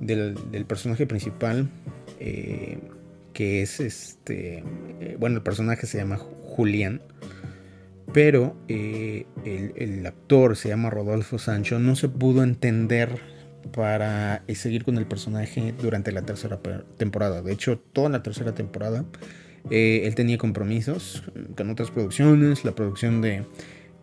[0.00, 0.34] del,
[0.66, 1.68] personaje principal,
[2.18, 4.64] que es este,
[5.18, 7.00] bueno, el personaje se llama Julián,
[8.12, 13.20] pero el, el, actor se llama Rodolfo Sancho, no se pudo entender
[13.72, 16.60] para seguir con el personaje durante la tercera
[16.96, 17.42] temporada.
[17.42, 19.04] De hecho, toda la tercera temporada,
[19.70, 21.22] él tenía compromisos
[21.56, 23.44] con otras producciones, la producción de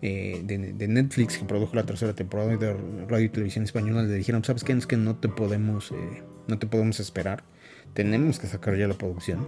[0.04, 2.76] eh, de, Netflix que produjo la tercera temporada de
[3.08, 4.74] Radio y Televisión Española le dijeron, ¿sabes qué?
[4.74, 7.44] Es que no te podemos, eh, no te podemos esperar.
[7.94, 9.48] Tenemos que sacar ya la producción.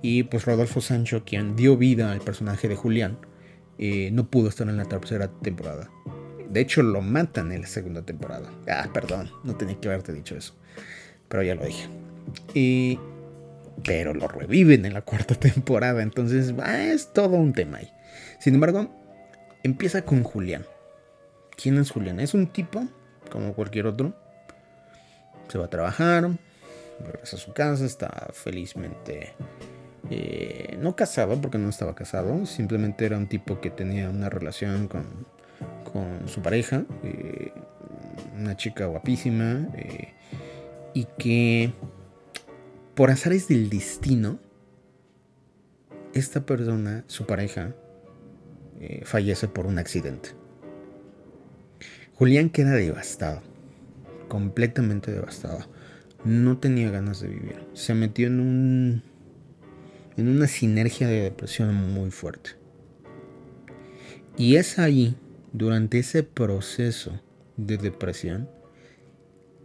[0.00, 3.18] Y pues Rodolfo Sancho, quien dio vida al personaje de Julián,
[3.78, 5.90] eh, no pudo estar en la tercera temporada.
[6.48, 8.48] De hecho, lo matan en la segunda temporada.
[8.68, 10.54] Ah, perdón, no tenía que haberte dicho eso.
[11.28, 11.88] Pero ya lo dije.
[12.54, 12.98] Y,
[13.84, 16.02] pero lo reviven en la cuarta temporada.
[16.02, 17.90] Entonces, es todo un tema ahí.
[18.38, 18.90] Sin embargo,
[19.64, 20.66] Empieza con Julián.
[21.56, 22.20] ¿Quién es Julián?
[22.20, 22.86] Es un tipo,
[23.30, 24.14] como cualquier otro.
[25.48, 26.28] Se va a trabajar,
[27.00, 29.32] regresa a su casa, está felizmente...
[30.10, 34.86] Eh, no casado, porque no estaba casado, simplemente era un tipo que tenía una relación
[34.88, 35.04] con,
[35.90, 37.52] con su pareja, eh,
[38.38, 40.12] una chica guapísima, eh,
[40.92, 41.72] y que
[42.94, 44.38] por azares del destino,
[46.12, 47.74] esta persona, su pareja,
[49.04, 50.30] fallece por un accidente.
[52.16, 53.40] Julián queda devastado,
[54.28, 55.60] completamente devastado.
[56.24, 57.66] No tenía ganas de vivir.
[57.72, 59.02] Se metió en un
[60.16, 62.50] en una sinergia de depresión muy fuerte.
[64.36, 65.16] Y es ahí,
[65.52, 67.20] durante ese proceso
[67.56, 68.48] de depresión,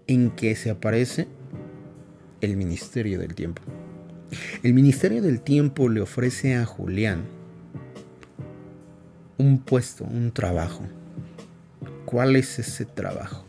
[0.07, 1.27] en que se aparece
[2.41, 3.61] el Ministerio del Tiempo.
[4.63, 7.25] El Ministerio del Tiempo le ofrece a Julián
[9.37, 10.83] un puesto, un trabajo.
[12.05, 13.48] ¿Cuál es ese trabajo?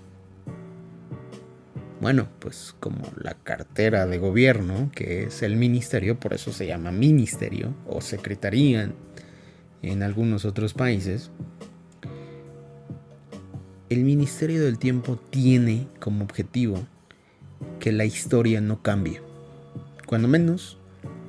[2.00, 6.90] Bueno, pues como la cartera de gobierno, que es el ministerio, por eso se llama
[6.90, 8.90] ministerio o secretaría
[9.82, 11.30] en, algunos otros países,
[13.90, 16.86] el Ministerio del Tiempo tiene como objetivo
[17.80, 19.20] que la historia no cambie,
[20.06, 20.78] cuando menos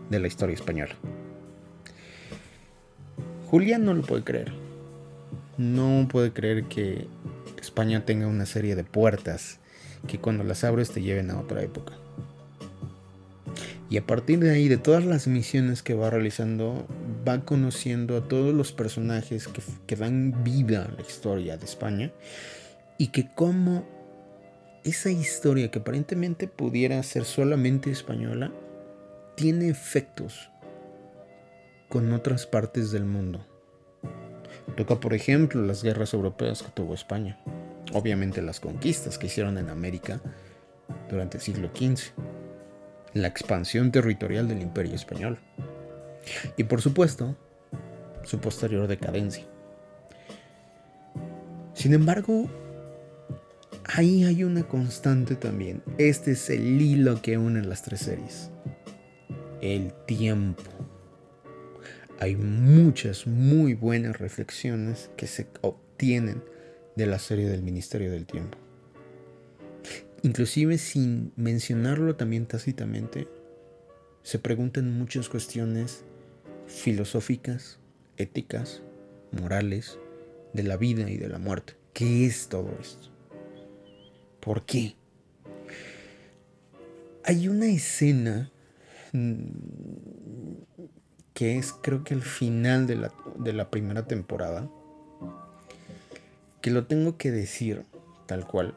[0.10, 0.96] de la historia española.
[3.48, 4.54] Julián no lo puede creer.
[5.58, 7.08] No puede creer que
[7.60, 9.61] España tenga una serie de puertas
[10.08, 11.94] que cuando las abres te lleven a otra época.
[13.90, 16.88] Y a partir de ahí, de todas las misiones que va realizando,
[17.28, 22.12] va conociendo a todos los personajes que, que dan vida a la historia de España.
[22.98, 23.84] Y que como
[24.84, 28.52] esa historia que aparentemente pudiera ser solamente española,
[29.36, 30.50] tiene efectos
[31.90, 33.46] con otras partes del mundo.
[34.76, 37.38] Toca, por ejemplo, las guerras europeas que tuvo España,
[37.94, 40.22] obviamente las conquistas que hicieron en América
[41.10, 42.14] durante el siglo XV,
[43.14, 45.40] la expansión territorial del imperio español
[46.58, 47.36] y, por supuesto,
[48.24, 49.46] su posterior decadencia.
[51.74, 52.50] Sin embargo,
[53.86, 55.84] ahí hay una constante también.
[55.98, 58.52] Este es el hilo que une las tres series.
[59.62, 60.64] El tiempo
[62.20, 66.44] hay muchas muy buenas reflexiones que se obtienen
[66.96, 68.58] de la serie del Ministerio del Tiempo.
[70.24, 73.28] Inclusive sin mencionarlo también tácitamente,
[74.24, 76.04] se preguntan muchas cuestiones
[76.68, 77.80] filosóficas,
[78.18, 78.82] éticas,
[79.32, 79.98] morales,
[80.54, 81.76] de la vida y de la muerte.
[81.94, 83.10] ¿Qué es todo esto?
[84.40, 84.96] ¿Por qué?
[87.24, 88.52] Hay una escena
[89.14, 89.44] mm,
[91.34, 94.70] que es creo que el final de la, de la primera temporada,
[96.62, 97.86] que lo tengo que decir
[98.28, 98.76] tal cual,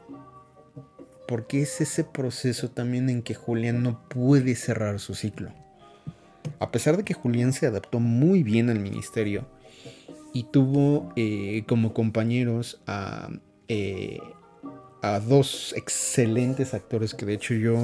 [1.27, 5.51] porque es ese proceso también en que Julián no puede cerrar su ciclo.
[6.59, 9.47] A pesar de que Julián se adaptó muy bien al ministerio
[10.33, 13.29] y tuvo eh, como compañeros a,
[13.67, 14.19] eh,
[15.01, 17.77] a dos excelentes actores que de hecho yo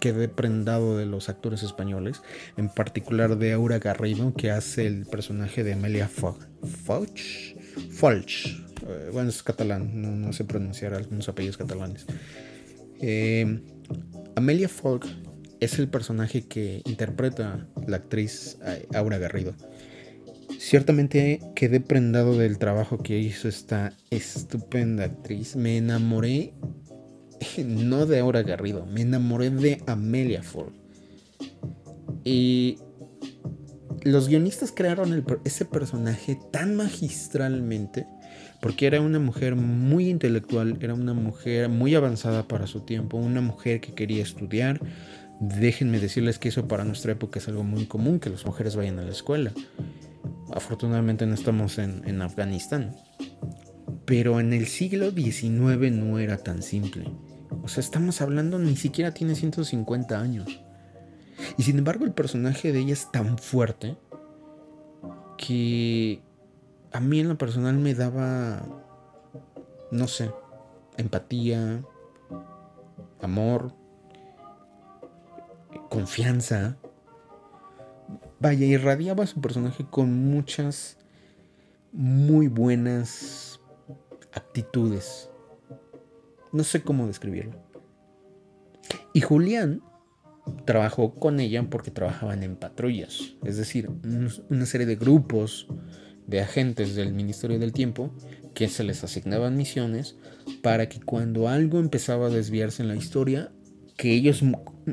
[0.00, 2.22] quedé prendado de los actores españoles,
[2.56, 7.57] en particular de Aura Garrido que hace el personaje de Amelia Foch.
[7.90, 8.46] Foch.
[8.86, 12.06] Eh, bueno, es catalán, no, sé pronunciar algunos apellidos catalanes.
[14.34, 15.06] Amelia Foch
[15.60, 18.58] es el personaje que interpreta la actriz
[18.94, 19.54] Aura Garrido.
[20.58, 25.54] Ciertamente quedé prendado del trabajo que hizo esta estupenda actriz.
[25.54, 26.52] Me enamoré,
[27.64, 30.72] no de Aura Garrido, me enamoré de Amelia Ford.
[32.24, 32.78] Y
[34.04, 38.06] los guionistas crearon ese personaje tan magistralmente
[38.60, 43.40] porque era una mujer muy intelectual, era una mujer muy avanzada para su tiempo, una
[43.40, 44.80] mujer que quería estudiar.
[45.40, 48.98] Déjenme decirles que eso para nuestra época es algo muy común, que las mujeres vayan
[48.98, 49.52] a la escuela.
[50.52, 52.96] Afortunadamente no estamos en, Afganistán.
[54.04, 57.04] Pero en el siglo XIX no era tan simple.
[57.62, 60.60] O sea, estamos hablando, ni siquiera tiene 150 años.
[61.56, 63.96] Y sin embargo el personaje de ella es tan fuerte
[65.36, 66.20] que
[66.92, 68.62] a mí en lo personal me daba,
[69.90, 70.30] no sé,
[70.96, 71.82] empatía,
[73.20, 73.72] amor,
[75.88, 76.76] confianza.
[78.40, 80.98] Vaya, irradiaba su personaje con muchas
[81.92, 83.60] muy buenas
[84.32, 85.30] actitudes.
[86.52, 87.54] No sé cómo describirlo.
[89.12, 89.82] Y Julián
[90.64, 93.90] trabajó con ella porque trabajaban en patrullas, es decir,
[94.50, 95.66] una serie de grupos
[96.26, 98.10] de agentes del Ministerio del Tiempo
[98.54, 100.16] que se les asignaban misiones
[100.62, 103.52] para que cuando algo empezaba a desviarse en la historia,
[103.96, 104.42] que ellos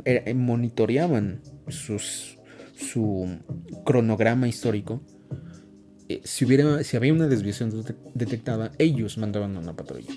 [0.06, 2.36] eh, monitoreaban sus
[2.78, 3.40] su
[3.86, 5.02] cronograma histórico,
[6.10, 7.72] eh, si, hubiera, si había una desviación
[8.14, 10.14] detectada, ellos mandaban a una patrulla.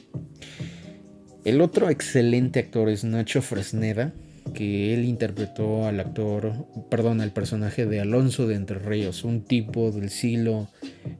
[1.45, 4.13] El otro excelente actor es Nacho Fresneda,
[4.53, 9.91] que él interpretó al actor, perdón, al personaje de Alonso de Entre Ríos, un tipo
[9.91, 10.69] del siglo,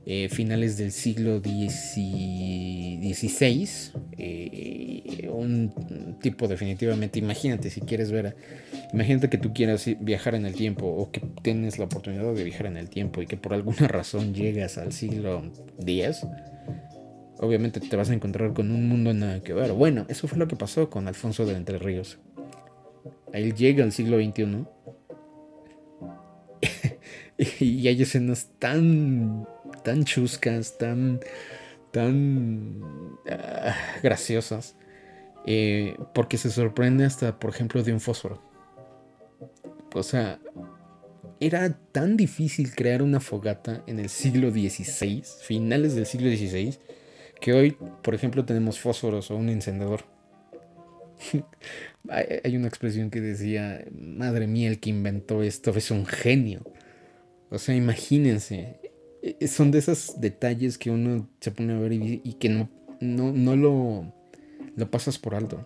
[0.05, 3.67] eh, finales del siglo XVI,
[4.17, 8.35] eh, un tipo definitivamente, imagínate si quieres ver,
[8.93, 12.67] imagínate que tú quieras viajar en el tiempo o que tienes la oportunidad de viajar
[12.67, 16.25] en el tiempo y que por alguna razón llegas al siglo X.
[17.41, 19.71] Obviamente te vas a encontrar con un mundo nada que ver.
[19.71, 22.19] Bueno, eso fue lo que pasó con Alfonso de Entre Ríos
[23.33, 24.65] él llega al siglo XXI.
[27.59, 29.47] y hay escenas tan,
[29.83, 31.19] tan chuscas, tan,
[31.91, 32.81] tan
[33.29, 34.75] ah, graciosas.
[35.45, 38.41] Eh, porque se sorprende hasta, por ejemplo, de un fósforo.
[39.93, 40.39] O sea,
[41.39, 46.77] era tan difícil crear una fogata en el siglo XVI, finales del siglo XVI,
[47.39, 50.03] que hoy, por ejemplo, tenemos fósforos o un encendedor.
[52.43, 56.63] Hay una expresión que decía, madre mía, el que inventó esto es un genio.
[57.49, 58.79] O sea, imagínense.
[59.21, 62.69] E, e, son de esos detalles que uno se pone a ver y, que no,
[63.01, 64.13] no, lo,
[64.75, 65.65] lo pasas por alto.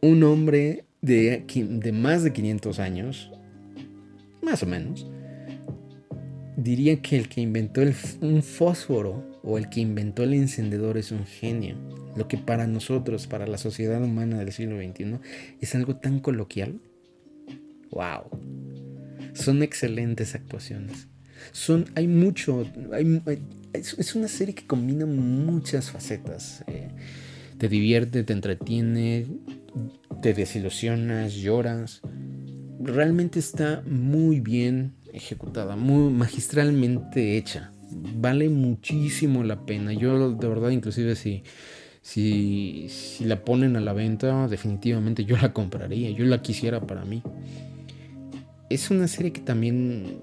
[0.00, 3.32] Un hombre de, de más de 500 años,
[4.42, 5.06] más o menos,
[6.56, 11.12] diría que el que inventó el, un fósforo o el que inventó el encendedor es
[11.12, 11.76] un genio.
[12.16, 15.18] Lo que para nosotros, para la sociedad humana del siglo XXI,
[15.60, 16.80] es algo tan coloquial.
[17.90, 18.30] ¡Wow!
[19.34, 21.08] Son excelentes actuaciones.
[21.52, 22.66] Son, hay mucho,
[23.72, 26.64] es una serie que combina muchas facetas.
[26.66, 26.88] Eh,
[27.58, 29.26] te divierte, te entretiene,
[30.20, 32.02] te desilusionas, lloras.
[32.80, 37.72] Realmente está muy bien ejecutada, muy magistralmente hecha.
[37.92, 39.92] Vale muchísimo la pena.
[39.92, 41.42] Yo de verdad inclusive si,
[42.02, 47.04] si, si la ponen a la venta, definitivamente yo la compraría, yo la quisiera para
[47.04, 47.22] mí.
[48.68, 50.22] Es una serie que también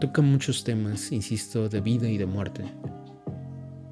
[0.00, 2.64] toca muchos temas, insisto, de vida y de muerte.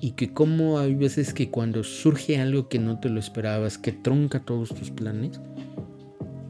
[0.01, 3.93] Y que como hay veces que cuando surge algo que no te lo esperabas, que
[3.93, 5.41] tronca todos tus planes,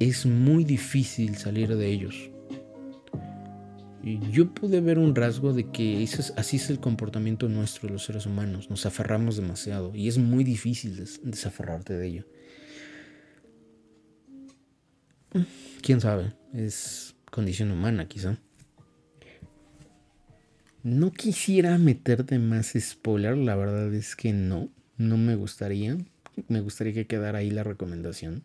[0.01, 2.34] es muy difícil salir de ellos
[4.05, 8.69] yo pude ver un rasgo de que así es el comportamiento nuestro los seres humanos.
[8.69, 12.25] Nos aferramos demasiado y es muy difícil desaferrarte de ello.
[15.81, 18.39] Quién sabe, es condición humana quizá.
[20.83, 25.97] No quisiera meterte más spoiler, la verdad es que no, no me gustaría.
[26.49, 28.45] Me gustaría que quedara ahí la recomendación.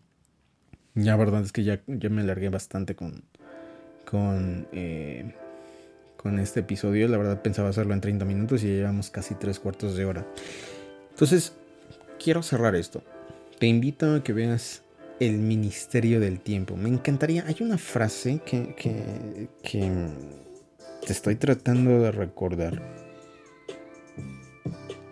[0.96, 3.26] Ya, verdad es que ya, ya me alargué bastante con,
[4.06, 5.34] con eh,
[6.22, 7.08] con este episodio.
[7.08, 10.28] La verdad pensaba hacerlo en 30 minutos y llevamos casi tres cuartos de hora.
[11.12, 11.54] Entonces,
[12.22, 13.02] quiero cerrar esto.
[13.58, 14.84] Te invito a que veas
[15.20, 16.76] el Ministerio del Tiempo.
[16.76, 17.46] Me encantaría.
[17.48, 19.92] Hay una frase que, que, que
[21.06, 22.82] te estoy tratando de recordar.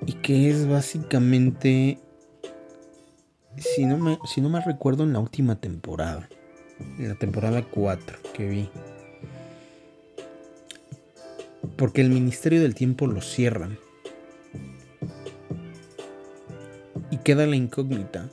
[0.06, 2.00] Y que es básicamente.
[3.58, 6.30] Si no, me, si no me recuerdo en la última temporada.
[7.00, 8.70] En la temporada 4 que vi.
[11.76, 13.78] Porque el Ministerio del Tiempo lo cierran.
[17.12, 18.30] Y queda la incógnita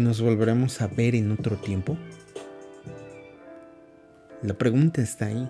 [0.00, 1.98] ¿Nos volveremos a ver en otro tiempo?
[4.40, 5.46] La pregunta está ahí.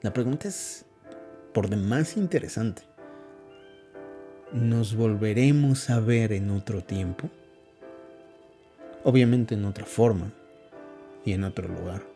[0.00, 0.86] La pregunta es
[1.52, 2.80] por demás interesante.
[4.54, 7.28] ¿Nos volveremos a ver en otro tiempo?
[9.02, 10.32] Obviamente en otra forma
[11.26, 12.13] y en otro lugar.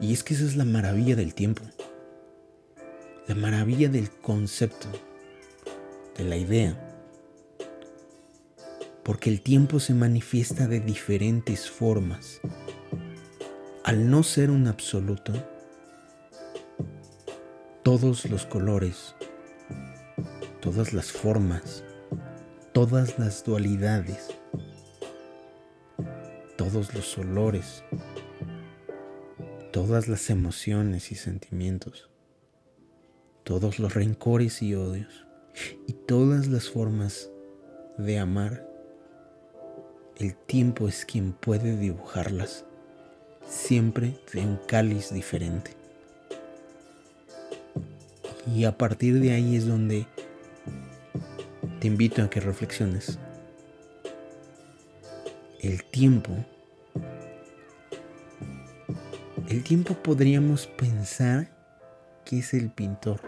[0.00, 1.62] Y es que esa es la maravilla del tiempo.
[3.26, 4.88] La maravilla del concepto,
[6.16, 6.88] de la idea
[9.08, 12.42] porque el tiempo se manifiesta de diferentes formas.
[13.82, 15.32] Al no ser un absoluto,
[17.82, 19.14] todos los colores,
[20.60, 21.84] todas las formas,
[22.74, 24.28] todas las dualidades,
[26.58, 27.82] todos los olores,
[29.78, 32.10] todas las emociones y sentimientos,
[33.44, 35.24] todos los rencores y odios,
[35.86, 37.30] y todas las formas
[37.96, 38.68] de amar
[40.16, 42.64] el tiempo es quien puede dibujarlas,
[43.48, 45.70] siempre de un cáliz diferente.
[48.52, 50.08] Y a partir de ahí es donde
[51.78, 53.20] te invito a que reflexiones.
[55.60, 56.32] El tiempo,
[59.48, 61.50] el tiempo podríamos pensar
[62.26, 63.18] que es el pintor.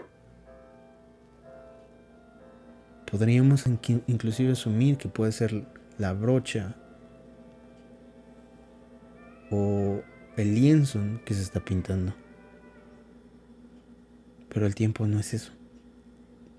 [3.09, 5.65] Podríamos inclusive asumir que puede ser
[5.97, 6.75] la brocha
[9.49, 10.01] o
[10.37, 12.13] el lienzo que se está pintando.
[14.49, 15.51] Pero el tiempo no es eso.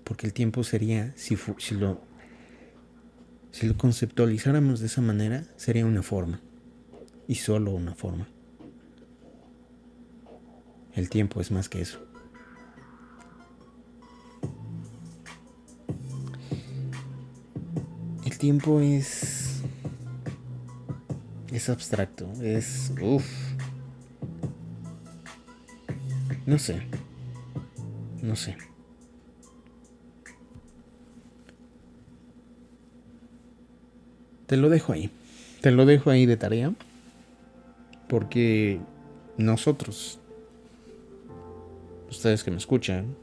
[0.03, 1.37] Porque el tiempo sería, si,
[1.71, 2.01] lo,
[3.51, 6.41] si lo conceptualizáramos de esa manera, sería una forma.
[7.29, 8.27] Y solo una forma.
[10.95, 11.99] El tiempo es más que eso.
[18.25, 19.43] El tiempo es
[21.53, 22.91] es abstracto, es...
[22.99, 23.25] Uff.
[26.47, 26.81] No sé.
[28.23, 28.57] No sé.
[34.47, 35.11] Te lo dejo ahí.
[35.61, 36.73] Te lo dejo ahí de tarea.
[38.09, 38.79] Porque
[39.37, 40.19] nosotros,
[42.13, 43.15] ustedes que me escuchan,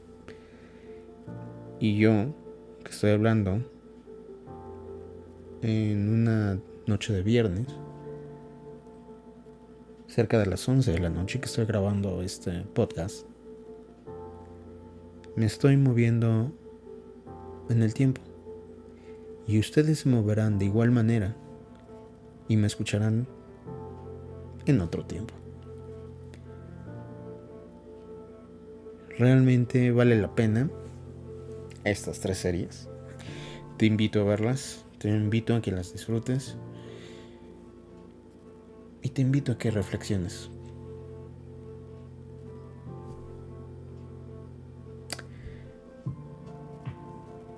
[1.79, 2.11] y yo
[2.83, 3.63] que estoy hablando
[5.61, 7.67] en una noche de viernes,
[10.07, 13.25] cerca de las 11 de la noche que estoy grabando este podcast,
[15.35, 16.51] me estoy moviendo
[17.69, 18.21] en el tiempo.
[19.47, 21.35] Y ustedes se moverán de igual manera
[22.49, 23.25] y me escucharán
[24.65, 25.40] en otro tiempo.
[29.17, 30.69] Realmente vale la pena
[31.83, 32.89] estas tres series.
[33.77, 36.57] Te invito a verlas, te invito a que las disfrutes
[39.01, 40.49] y te invito a que reflexiones.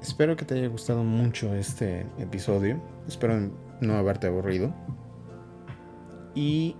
[0.01, 2.81] Espero que te haya gustado mucho este episodio.
[3.07, 3.51] Espero
[3.81, 4.73] no haberte aburrido.
[6.35, 6.75] Y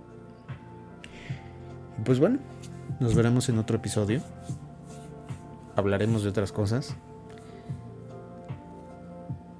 [2.04, 2.38] pues bueno,
[3.00, 4.20] nos veremos en otro episodio.
[5.76, 6.96] Hablaremos de otras cosas.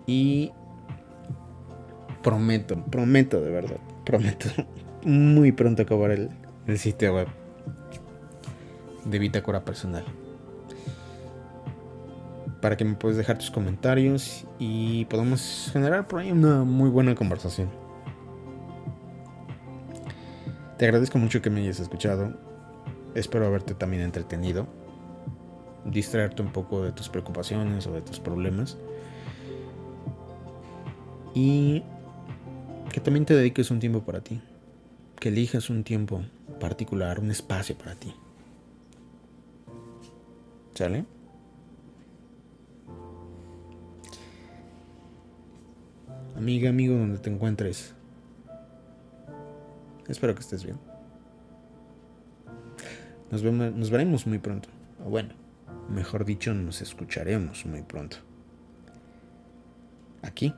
[0.06, 0.52] Y
[2.22, 4.48] prometo, prometo de verdad, prometo
[5.04, 6.30] muy pronto acabar el,
[6.66, 7.28] el sitio web
[9.04, 10.04] de Bitácora Personal.
[12.60, 17.14] Para que me puedas dejar tus comentarios y podamos generar por ahí una muy buena
[17.14, 17.68] conversación.
[20.78, 22.32] Te agradezco mucho que me hayas escuchado.
[23.14, 24.66] Espero haberte también entretenido.
[25.84, 28.76] Distraerte un poco de tus preocupaciones o de tus problemas.
[31.34, 31.82] Y
[32.92, 34.40] que también te dediques un tiempo para ti
[35.24, 36.22] que elijas un tiempo
[36.60, 38.14] particular, un espacio para ti.
[40.74, 41.06] ¿Sale?
[46.36, 47.94] Amiga, amigo, donde te encuentres.
[50.08, 50.78] Espero que estés bien.
[53.30, 54.68] Nos, vemos, nos veremos muy pronto.
[55.08, 55.30] Bueno,
[55.88, 58.18] mejor dicho, nos escucharemos muy pronto.
[60.22, 60.54] Aquí,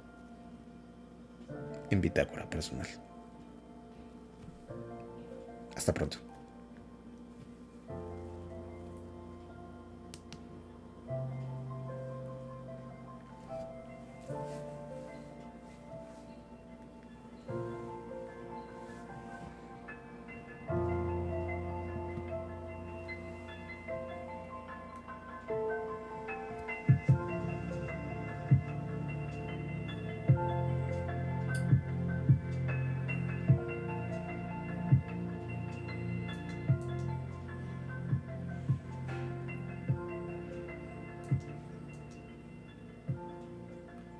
[1.90, 2.86] en Bitácora Personal.
[5.76, 6.25] Hasta pronto.